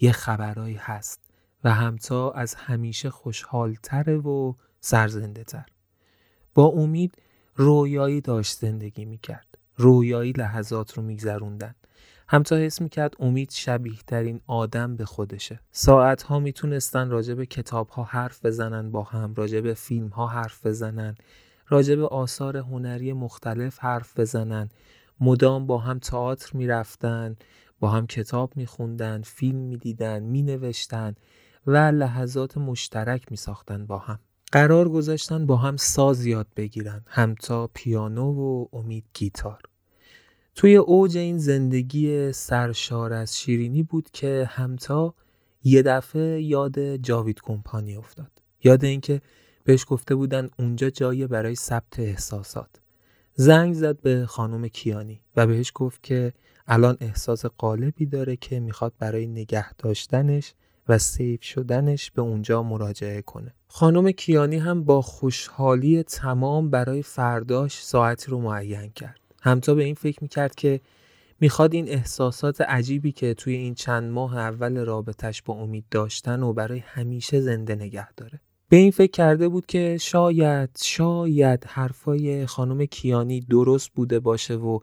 [0.00, 1.20] یه خبرایی هست
[1.64, 5.66] و همتا از همیشه خوشحالتره و سرزنده تر
[6.54, 7.14] با امید
[7.54, 9.49] رویایی داشت زندگی می‌کرد.
[9.80, 11.74] رویایی لحظات رو میگذروندن.
[12.28, 15.60] همتا حس می‌کرد امید شبیه ترین آدم به خودشه.
[15.72, 20.26] ساعت ها می‌تونستن راجع به کتاب ها حرف بزنن با هم راجع به فیلم ها
[20.26, 21.14] حرف بزنن
[21.68, 24.68] راجع به آثار هنری مختلف حرف بزنن.
[25.20, 27.36] مدام با هم تئاتر می‌رفتن
[27.80, 31.14] با هم کتاب میخوندن فیلم می‌دیدن مینوشتن
[31.66, 34.18] و لحظات مشترک میساختن با هم.
[34.52, 37.02] قرار گذاشتن با هم ساز یاد بگیرن.
[37.06, 39.62] همتا پیانو و امید گیتار.
[40.54, 45.14] توی اوج این زندگی سرشار از شیرینی بود که همتا
[45.64, 48.30] یه دفعه یاد جاوید کمپانی افتاد.
[48.64, 49.20] یاد اینکه
[49.64, 52.80] بهش گفته بودن اونجا جایی برای ثبت احساسات.
[53.34, 56.32] زنگ زد به خانم کیانی و بهش گفت که
[56.66, 60.54] الان احساس قالبی داره که می‌خواد برای نگه داشتنش
[60.88, 63.54] و سیف شدنش به اونجا مراجعه کنه.
[63.68, 69.19] خانم کیانی هم با خوشحالی تمام برای فرداش ساعتی رو معین کرد.
[69.40, 70.80] همتا به این فکر می‌کرد که
[71.40, 76.52] می‌خواد این احساسات عجیبی که توی این چند ماه اول رابطش با امید داشتن و
[76.52, 78.40] برای همیشه زنده نگه داره.
[78.68, 84.78] به این فکر کرده بود که شاید شاید حرفای خانم کیانی درست بوده باشه و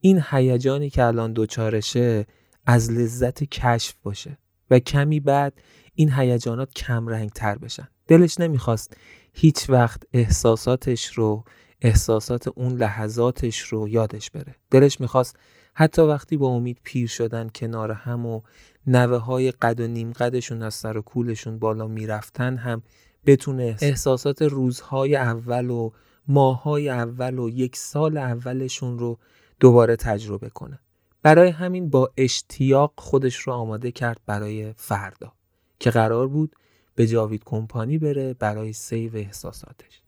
[0.00, 2.26] این هیجانی که الان دوچارشه
[2.66, 4.38] از لذت کشف باشه
[4.70, 5.60] و کمی بعد
[5.94, 7.88] این هیجانات کم رنگ تر بشن.
[8.06, 8.96] دلش نمی‌خواست
[9.34, 11.44] هیچ وقت احساساتش رو
[11.82, 14.54] احساسات اون لحظاتش رو یادش بره.
[14.70, 15.36] دلش می‌خواست
[15.74, 18.40] حتی وقتی با امید پیر شدن کنار هم و
[18.86, 22.82] نوه های قد و نیم قدشون از سر و کولشون بالا می‌رفتن هم
[23.26, 25.90] بتونه احساسات روزهای اول و
[26.28, 29.18] ماهای اول و یک سال اولشون رو
[29.60, 30.78] دوباره تجربه کنه.
[31.22, 35.32] برای همین با اشتیاق خودش رو آماده کرد برای فردا
[35.78, 36.56] که قرار بود
[36.94, 39.99] به جاوید کمپانی بره برای سیو احساساتش.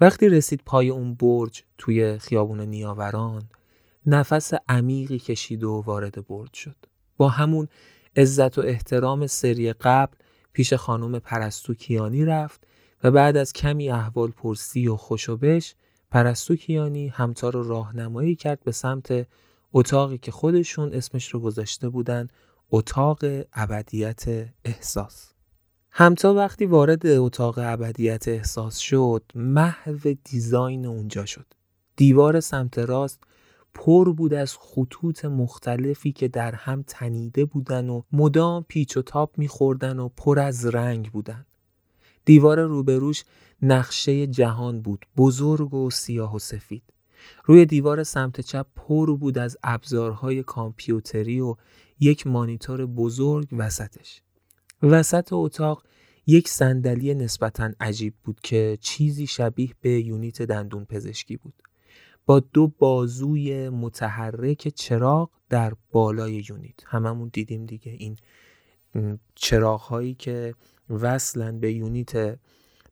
[0.00, 3.42] وقتی رسید پای اون برج توی خیابون نیاوران
[4.06, 6.76] نفس عمیقی کشید و وارد برج شد.
[7.16, 7.68] با همون
[8.16, 10.16] عزت و احترام سری قبل
[10.52, 12.66] پیش خانم پرستو کیانی رفت
[13.04, 15.74] و بعد از کمی احوال پرسی و خوشوبش
[16.10, 19.26] پرستو کیانی همتا رو راهنمایی کرد به سمت
[19.72, 22.28] اتاقی که خودشون اسمش رو گذاشته بودن
[22.70, 24.24] اتاق ابدیت
[24.64, 25.35] احساس.
[25.98, 31.46] همتا وقتی وارد اتاق ابدیت احساس شد محو دیزاین اونجا شد
[31.96, 33.20] دیوار سمت راست
[33.74, 39.32] پر بود از خطوط مختلفی که در هم تنیده بودن و مدام پیچ و تاب
[39.36, 41.46] میخوردن و پر از رنگ بودن.
[42.24, 43.24] دیوار روبروش
[43.62, 46.82] نقشه جهان بود بزرگ و سیاه و سفید.
[47.44, 51.56] روی دیوار سمت چپ پر بود از ابزارهای کامپیوتری و
[52.00, 54.22] یک مانیتور بزرگ وسطش.
[54.82, 55.82] وسط اتاق
[56.26, 61.54] یک صندلی نسبتا عجیب بود که چیزی شبیه به یونیت دندون پزشکی بود.
[62.26, 68.16] با دو بازوی متحرک چراغ در بالای یونیت هممون دیدیم دیگه این
[69.34, 70.54] چراغ هایی که
[70.90, 72.38] وصلن به یونیت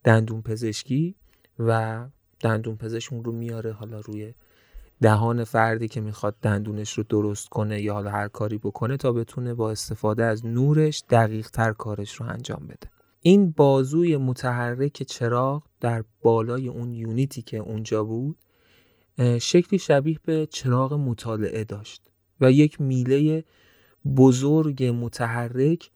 [0.04, 1.16] دندون پزشکی
[1.58, 2.04] و
[2.40, 4.34] دندون پزشک رو میاره حالا روی
[5.02, 9.54] دهان فردی که می‌خواد دندونش رو درست کنه یا حالا هر کاری بکنه تا بتونه
[9.54, 12.90] با استفاده از نورش دقیق تر کارش رو انجام بده.
[13.20, 18.36] این بازوی متحرک چراغ در بالای اون یونیتی که اونجا بود
[19.40, 23.44] شکلی شبیه به چراغ مطالعه داشت و یک میله
[24.16, 25.90] بزرگ متحرک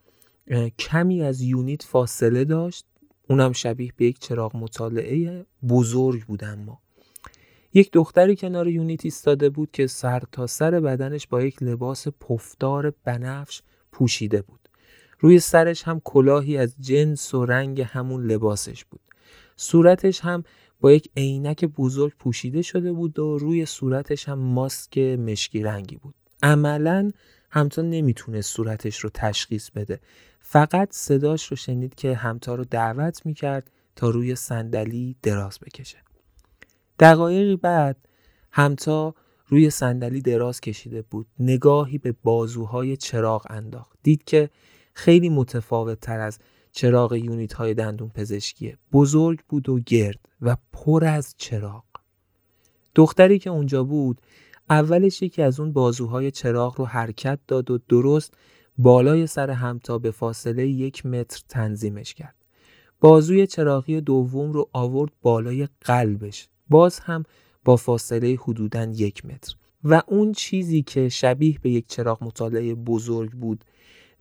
[0.78, 2.86] کمی از یونیت فاصله داشت.
[3.28, 6.80] اونم شبیه به یک چراغ مطالعه بزرگ بود اما.
[7.78, 12.92] یک دختری کنار یونیت ایستاده بود که سر تا سر بدنش با یک لباس پفدار
[13.04, 13.62] بنفش
[13.92, 14.68] پوشیده بود.
[15.18, 19.00] روی سرش هم کلاهی از جنس و رنگ همون لباسش بود.
[19.56, 20.44] صورتش هم
[20.80, 26.14] با یک عینک بزرگ پوشیده شده بود و روی صورتش هم ماسک مشکی رنگی بود.
[26.42, 27.10] عملا
[27.50, 30.00] همتا نمی‌تونه صورتش رو تشخیص بده.
[30.40, 36.07] فقط صداش رو شنید که همتا رو دعوت می‌کرد تا روی صندلی دراز بکشه.
[36.98, 37.96] دقایقی بعد
[38.52, 39.14] همتا
[39.46, 41.26] روی صندلی دراز کشیده بود.
[41.38, 43.98] نگاهی به بازوهای چراغ انداخت.
[44.02, 44.50] دید که
[44.94, 46.38] خیلی متفاوت تر از
[46.72, 48.78] چراغ یونیت های دندون پزشکیه.
[48.92, 51.84] بزرگ بود و گرد و پر از چراغ.
[52.94, 54.20] دختری که اونجا بود
[54.70, 58.34] اولش یکی از اون بازوهای چراغ رو حرکت داد و درست
[58.78, 62.34] بالای سر همتا به فاصله یک متر تنظیمش کرد.
[63.00, 66.48] بازوی چراغی دوم رو آورد بالای قلبش.
[66.68, 67.24] باز هم
[67.64, 69.54] با فاصله حدوداً یک متر.
[69.84, 73.64] و اون چیزی که شبیه به یک چراغ مطالعه بزرگ بود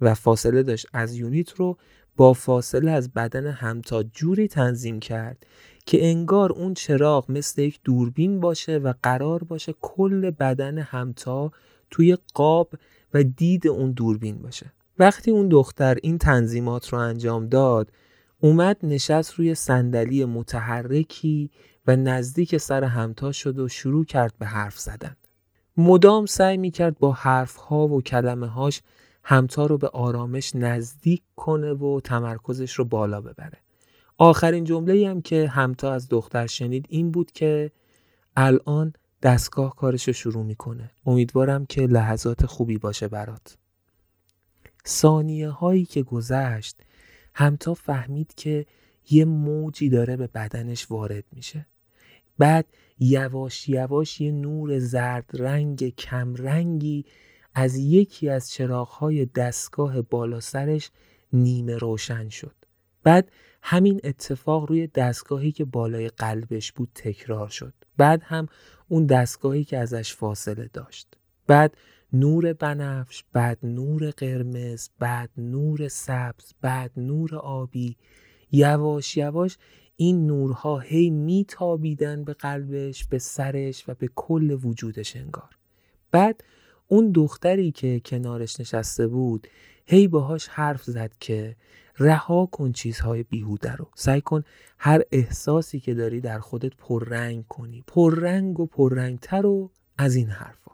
[0.01, 1.77] و فاصله داشت از یونیت رو
[2.17, 5.45] با فاصله از بدن همتا جوری تنظیم کرد
[5.85, 11.51] که انگار اون چراغ مثل یک دوربین باشه و قرار باشه کل بدن همتا
[11.91, 12.73] توی قاب
[13.13, 14.73] و دید اون دوربین باشه.
[14.99, 17.91] وقتی اون دختر این تنظیمات رو انجام داد
[18.39, 21.49] اومد نشست روی صندلی متحرکی
[21.87, 25.15] و نزدیک سر همتا شد و شروع کرد به حرف زدن.
[25.77, 28.81] مدام سعی می کرد با حرفها و کلمه هاش
[29.23, 33.57] همتا رو به آرامش نزدیک کنه و تمرکزش رو بالا ببره.
[34.17, 37.71] آخرین جمله هم که همتا از دختر شنید این بود که
[38.35, 40.91] الان دستگاه کارش رو شروع می‌کنه.
[41.05, 43.57] امیدوارم که لحظات خوبی باشه برات.
[44.87, 46.77] ثانیه هایی که گذشت
[47.35, 48.65] همتا فهمید که
[49.09, 51.65] یه موجی داره به بدنش وارد میشه.
[52.37, 52.65] بعد
[52.99, 57.05] یواش یواش یه نور زرد رنگ کم رنگی
[57.55, 60.91] از یکی از چراغهای دستگاه بالا سرش
[61.33, 62.55] نیمه روشن شد.
[63.03, 63.31] بعد
[63.61, 67.73] همین اتفاق روی دستگاهی که بالای قلبش بود تکرار شد.
[67.97, 68.47] بعد هم
[68.87, 71.07] اون دستگاهی که ازش فاصله داشت.
[71.47, 71.77] بعد
[72.13, 77.97] نور بنفش بعد نور قرمز بعد نور سبز بعد نور آبی
[78.51, 79.57] یواش یواش
[79.99, 85.49] این نورها هی میتابیدن به قلبش به سرش و به کل وجودش انگار.
[86.11, 86.43] بعد
[86.87, 89.47] اون دختری که کنارش نشسته بود
[89.85, 91.55] هی باهاش حرف زد که
[91.99, 93.87] رها کن چیزهای بیهوده رو.
[93.95, 94.43] سعی کن
[94.77, 97.83] هر احساسی که داری در خودت پررنگ کنی.
[97.87, 100.71] پررنگ و پررنگتر و از این حرفا.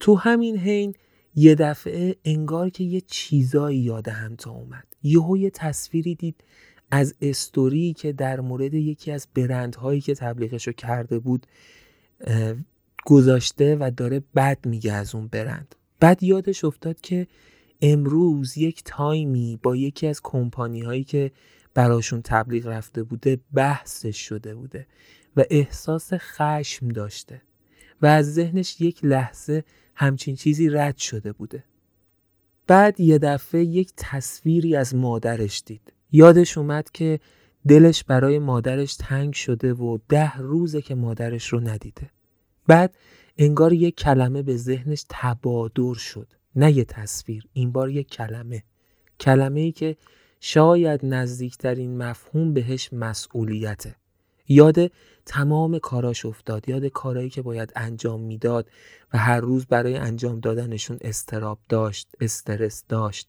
[0.00, 0.94] تو همین حین
[1.34, 4.86] یه دفعه انگار که یه چیزایی یاد همتا اومد.
[5.02, 6.44] یهو یه تصویری دید
[6.94, 11.46] از استوری که در مورد یکی از برندهایی که تبلیغشو کرده بود
[13.04, 15.74] گذاشته و داره بد میگه از اون برند.
[16.00, 17.26] بعد یادش افتاد که
[17.82, 21.30] امروز یک تایمی با یکی از کمپانی هایی که
[21.74, 24.86] براشون تبلیغ رفته بوده بحثش شده بوده
[25.36, 27.42] و احساس خشم داشته
[28.02, 29.64] و از ذهنش یک لحظه
[29.94, 31.64] همچین چیزی رد شده بوده.
[32.66, 35.92] بعد یه دفعه یک تصویری از مادرش دید.
[36.12, 37.20] یادش اومد که
[37.68, 42.10] دلش برای مادرش تنگ شده و ده روزه که مادرش رو ندیده.
[42.66, 42.94] بعد
[43.38, 46.28] انگار یک کلمه به ذهنش تبادر شد.
[46.56, 48.62] نه یه تصویر این بار یک کلمه.
[49.20, 49.96] کلمه ای که
[50.40, 53.96] شاید نزدیکترین مفهوم بهش مسئولیته.
[54.48, 54.76] یاد
[55.26, 56.68] تمام کاراش افتاد.
[56.68, 58.70] یاد کارهایی که باید انجام می‌داد
[59.12, 63.28] و هر روز برای انجام دادنشون استراب داشت استرس داشت.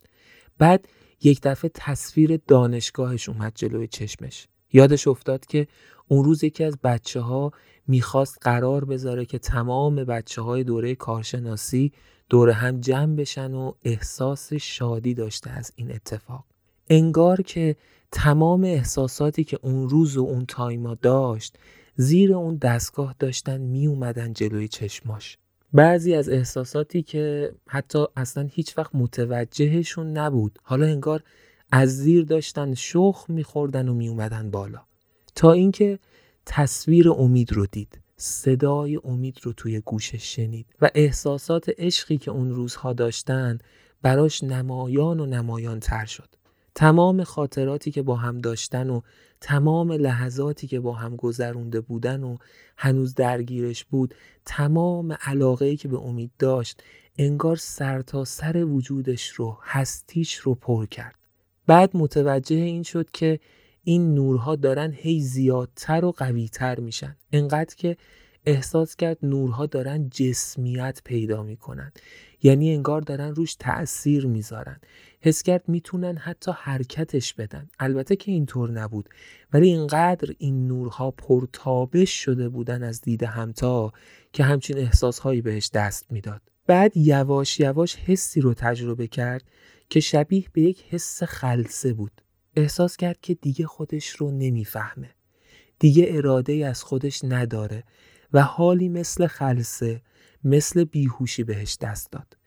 [0.58, 0.88] بعد
[1.24, 4.48] یک دفعه تصویر دانشگاهش اومد جلوی چشمش.
[4.74, 5.68] یادش افتاد که
[6.08, 7.52] اون روز یکی از بچه ها
[7.88, 11.92] می‌خواست قرار بذاره که تمام بچه های دوره کارشناسی
[12.30, 16.46] دور هم جمع بشن و احساس شادی داشته از این اتفاق.
[16.90, 17.76] انگار که
[18.12, 21.58] تمام احساساتی که اون روز و اون تایما داشت
[21.96, 25.38] زیر اون دستگاه داشتن می اومدن جلوی چشماش.
[25.74, 30.60] بعضی از احساساتی که حتی اصلا هیچ وقت متوجهشون نبود.
[30.64, 31.24] حالا انگار
[31.72, 34.82] از زیر داشتن شخ میخوردن و می اومدن بالا.
[35.36, 36.00] تا اینکه
[36.46, 38.00] تصویر امید رو دید.
[38.18, 40.66] صدای امید رو توی گوشش شنید.
[40.82, 43.58] و احساسات عشقی که اون روزها داشتن
[44.02, 46.36] براش نمایان و نمایان تر شد.
[46.76, 49.02] تمام خاطراتی که با هم داشتن و
[49.42, 52.38] تمام لحظاتی که با هم گذرونده بودن و
[52.78, 56.84] هنوز درگیرش بود تمام علاقه که به امید داشت
[57.18, 61.16] انگار سر تا سر وجودش رو هستیش رو پر کرد.
[61.68, 63.40] بعد متوجه این شد که
[63.84, 67.16] این نورها دارن هی زیادتر و قویتر میشن.
[67.32, 67.98] انقدر که
[68.46, 71.92] احساس کرد نورها دارن جسمیت پیدا می‌کنن.
[72.44, 74.80] یعنی انگار دارن روش تأثیر می‌ذارن.
[75.26, 77.68] حس کرد می‌تونن حتی حرکتش بدن.
[77.80, 79.10] البته که اینطور نبود.
[79.54, 83.92] ولی اینقدر این نورها پرتابش شده بودن از دید همتا
[84.34, 86.42] که همچین احساسهایی بهش دست می‌داد.
[86.68, 89.44] بعد یواش یواش حسی رو تجربه کرد
[89.90, 92.22] که شبیه به یک حس خلصه بود.
[92.56, 95.10] احساس کرد که دیگه خودش رو نمی‌فهمه.
[95.80, 97.84] دیگه اراده از خودش نداره
[98.34, 100.02] و حالی مثل خلصه
[100.44, 102.38] مثل بیهوشی بهش دست داد.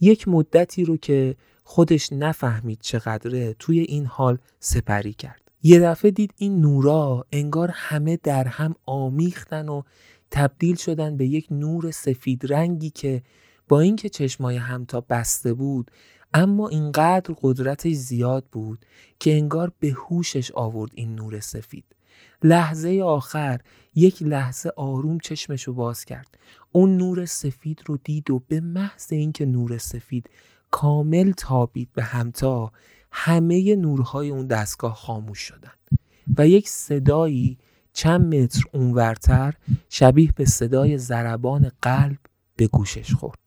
[0.00, 1.36] یک مدتی رو که
[1.70, 5.42] خودش نفهمید چقدره توی این حال سپری کرد.
[5.62, 9.82] یه دفعه دید این نورا انگار همه در هم آمیختن و
[10.30, 13.22] تبدیل شدن به یک نور سفید رنگی که
[13.68, 15.90] با اینکه چشمای همتا بسته بود
[16.34, 18.86] اما اینقدر قدرتش زیاد بود
[19.20, 21.84] که انگار به هوشش آورد این نور سفید.
[22.42, 23.60] لحظه آخر
[23.94, 26.38] یک لحظه آروم چشمشو باز کرد.
[26.72, 30.30] اون نور سفید رو دید و به محض اینکه نور سفید
[30.70, 32.72] کامل تابید به همتا
[33.12, 35.72] همه نورهای اون دستگاه خاموش شدن.
[36.36, 37.58] و یک صدایی
[37.92, 39.54] چند متر اونورتر
[39.88, 42.18] شبیه به صدای ضربان قلب
[42.56, 43.38] به گوشش خورد.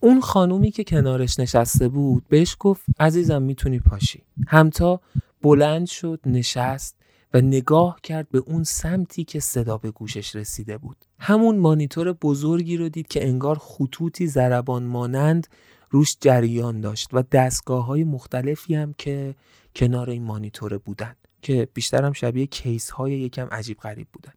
[0.00, 4.22] اون خانومی که کنارش نشسته بود بهش گفت عزیزم می‌تونی پاشی.
[4.46, 5.00] همتا
[5.42, 7.03] بلند شد نشست
[7.34, 10.96] و نگاه کرد به اون سمتی که صدا به گوشش رسیده بود.
[11.18, 15.46] همون مانیتور بزرگی رو دید که انگار خطوطی زربان مانند
[15.90, 19.34] روش جریان داشت و دستگاه های مختلفی هم که
[19.76, 24.32] کنار این مانیتور بودن که بیشتر هم شبیه کیس های یکم عجیب غریب بودن.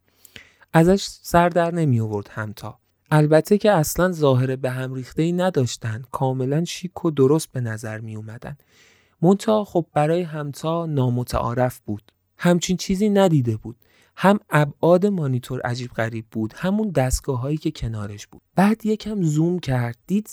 [0.73, 2.79] ازش سر در نمی آورد همتا.
[3.11, 7.99] البته که اصلا ظاهر به هم ریخته ای نداشتن کاملا شیک و درست به نظر
[7.99, 8.57] می اومدن
[9.21, 12.11] منتها خب برای همتا نامتعارف بود.
[12.37, 13.75] همچین چیزی ندیده بود.
[14.19, 18.41] هم ابعاد مانیتور عجیب غریب بود همون دستگاه هایی که کنارش بود.
[18.55, 20.29] بعد یکم زوم کرد دید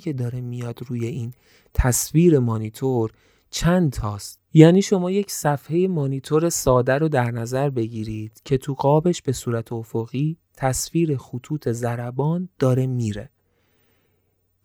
[0.00, 1.32] که داره میاد روی این
[1.74, 3.10] تصویر مانیتور
[3.50, 4.40] چند تاست.
[4.54, 9.72] یعنی شما یک صفحه مانیتور ساده رو در نظر بگیرید که تو قابش به صورت
[9.72, 13.30] افقی تصویر خطوط زربان داره میره.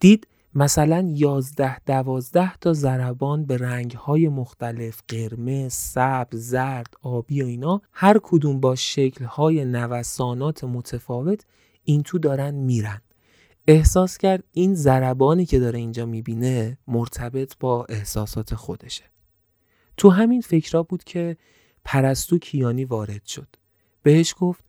[0.00, 7.82] دید مثلا 11 12 تا ضربان به رنگهای مختلف قرمز، سبز، زرد، آبی و اینا
[7.92, 11.44] هر کدوم با شکلهای نوسانات متفاوت
[11.84, 13.00] این تو دارن میرن.
[13.66, 19.04] احساس کرد این ضربانی که داره اینجا می‌بینه مرتبط با احساسات خودشه.
[19.96, 21.36] تو همین فکرها بود که
[21.84, 23.56] پرستو کیانی وارد شد.
[24.02, 24.64] بهش گفت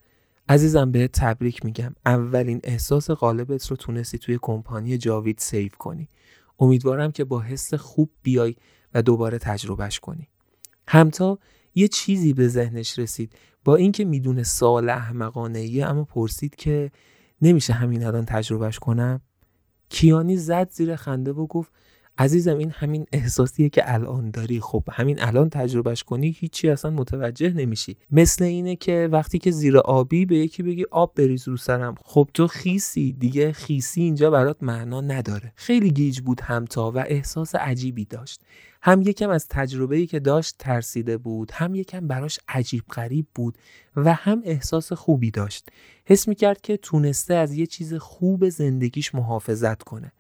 [0.50, 1.96] عزیزم بهت تبریک میگم.
[2.06, 6.10] اولین احساس غالبت رو تونستی توی کمپانی جاوید save کنی.
[6.60, 8.56] امیدوارم که با حس خوب بیای
[8.94, 10.28] و دوباره تجربهش کنی.
[10.88, 11.40] همتا
[11.76, 13.34] یه چیزی به ذهنش رسید.
[13.66, 16.92] با اینکه می‌دونه سوال احمقانه ایه اما پرسید که
[17.42, 19.22] نمیشه همین الان تجربهش کنم؟
[19.90, 21.72] کیانی زد زیر خنده و گفت
[22.18, 24.60] عزیزم این همین احساسیه که الان داری.
[24.60, 27.98] خب همین الان تجربهش کنی هیچی اصلا متوجه نمیشی.
[28.12, 32.30] مثل اینه که وقتی که زیر آبی به یکی بگی آب بریز رو سرم خب
[32.34, 33.14] تو خیسی.
[33.14, 35.54] دیگه خیسی اینجا برات معنا نداره.
[35.56, 38.42] خیلی گیج بود همتا و احساس عجیبی داشت.
[38.82, 43.58] هم یکم از تجربه‌ای که داشت ترسیده بود هم یکم براش عجیب غریب بود
[43.96, 45.70] و هم احساس خوبی داشت.
[46.06, 50.12] حس می‌کرد که تونسته از یه چیز خوب زندگیش محافظت کنه.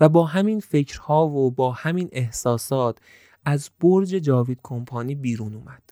[0.00, 2.98] و با همین فکرها و با همین احساسات
[3.44, 5.82] از برج جاوید کمپانی بیرون اومد.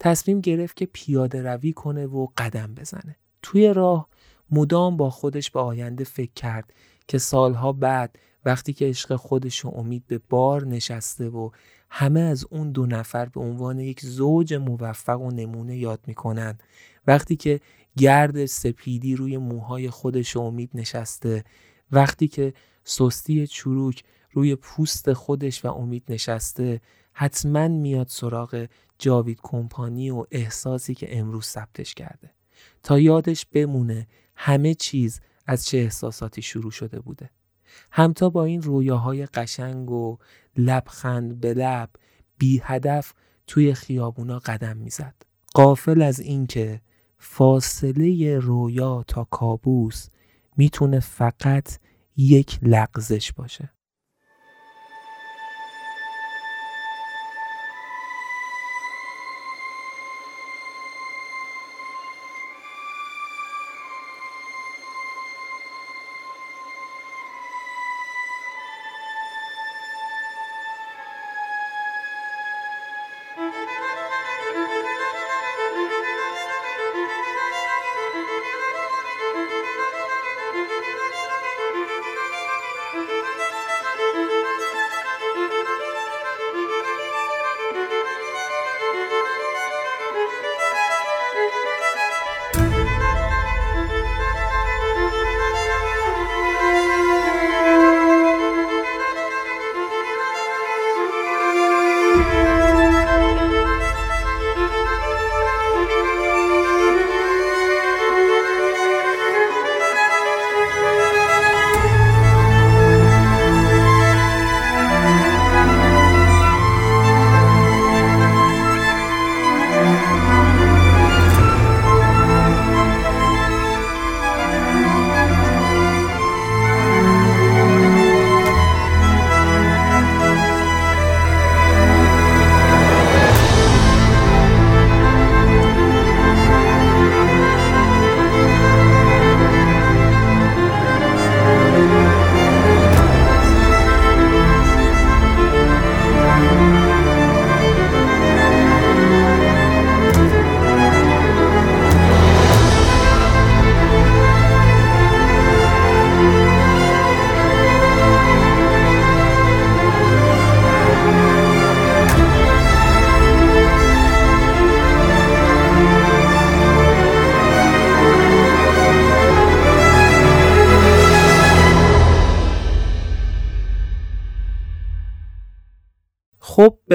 [0.00, 3.16] تصمیم گرفت که پیاده روی کنه و قدم بزنه.
[3.42, 4.08] توی راه
[4.50, 6.72] مدام با خودش به آینده فکر کرد
[7.08, 11.50] که سالها بعد وقتی که عشق خودش و امید به بار نشسته و
[11.90, 16.58] همه از اون دو نفر به عنوان یک زوج موفق و نمونه یاد می‌کنن
[17.06, 17.60] وقتی که
[17.96, 21.44] گرد سپیدی روی موهای خودش و امید نشسته
[21.92, 22.54] وقتی که
[22.84, 24.02] سستی چروک
[24.32, 26.80] روی پوست خودش و امید نشسته
[27.12, 28.66] حتما میاد سراغ
[28.98, 32.30] جاوید کمپانی و احساسی که امروز ثبتش کرده.
[32.82, 34.06] تا یادش بمونه
[34.36, 37.30] همه چیز از چه احساساتی شروع شده بوده.
[37.90, 40.18] همتا با این رویاهای قشنگ و
[40.56, 41.90] لبخند به لب
[42.38, 43.14] بی هدف
[43.46, 45.14] توی خیابونا قدم می‌زد.
[45.54, 46.80] قافل از اینکه
[47.18, 50.08] فاصله رویا تا کابوس
[50.56, 51.78] می‌تونه فقط
[52.16, 53.73] یک لغزش باشه.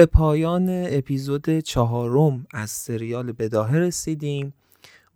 [0.00, 4.54] به پایان اپیزود چهارم از سریال بداهه رسیدیم.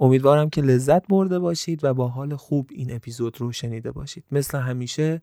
[0.00, 4.24] امیدوارم که لذت برده باشید و با حال خوب این اپیزود رو شنیده باشید.
[4.32, 5.22] مثل همیشه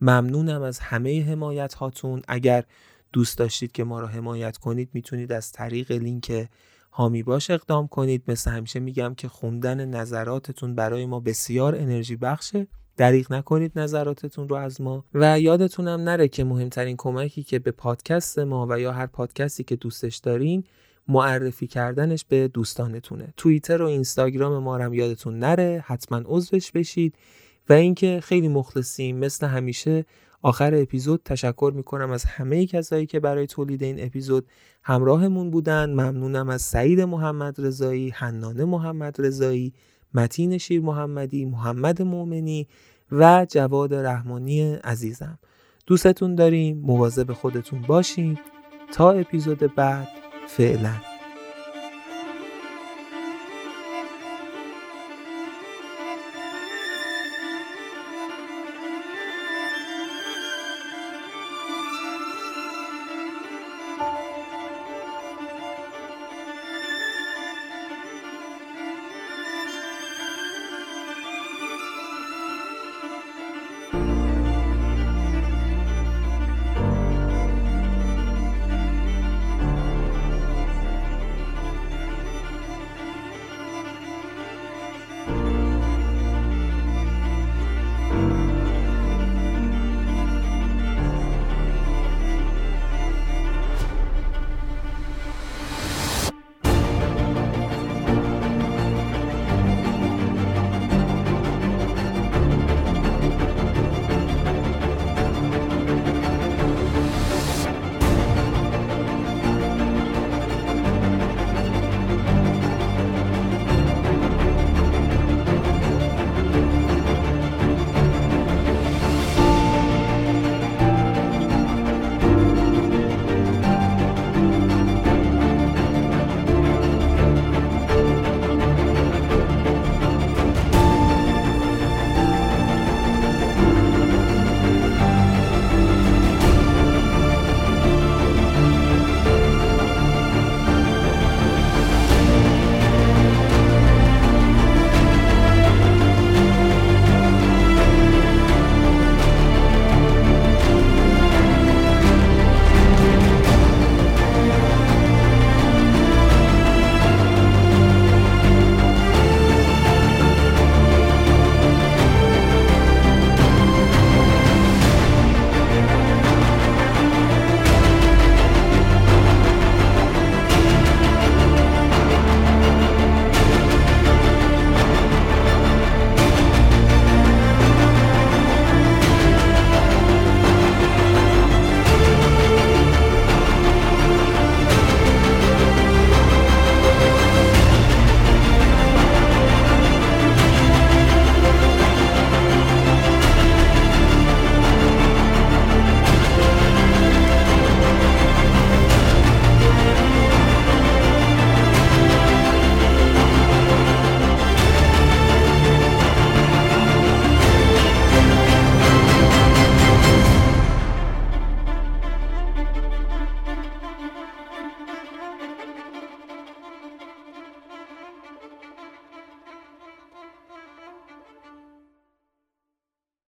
[0.00, 2.64] ممنونم از همه حمایت هاتون اگر
[3.12, 6.48] دوست داشتید که ما رو حمایت کنید می‌تونید از طریق لینک
[6.92, 8.22] هامی باش اقدام کنید.
[8.28, 12.66] مثل همیشه میگم که خوندن نظراتتون برای ما بسیار انرژی بخشه.
[13.00, 15.04] دریغ نکنید نظراتتون رو از ما.
[15.14, 19.76] و یادتونم نره که مهمترین کمکی که به پادکست ما و یا هر پادکستی که
[19.76, 20.64] دوستش دارین
[21.08, 23.34] معرفی کردنش به دوستانتونه.
[23.36, 27.14] توییتر و اینستاگرام ما هم یادتون نره حتما عضوش بشید.
[27.68, 30.04] و اینکه خیلی مخلصیم مثل همیشه
[30.42, 34.46] آخر اپیزود تشکر می‌کنم از همه کسایی که برای تولید این اپیزود
[34.82, 35.90] همراهمون بودن.
[35.90, 39.72] ممنونم از سعید محمد رضایی حنانه محمد رضایی
[40.14, 42.68] متین شیر محمدی محمد مومنی
[43.12, 45.38] و جواد رحمانی عزیزم.
[45.86, 46.78] دوستتون داریم.
[46.78, 48.38] مواظب خودتون باشین.
[48.92, 50.08] تا اپیزود بعد.
[50.48, 51.09] فعلا.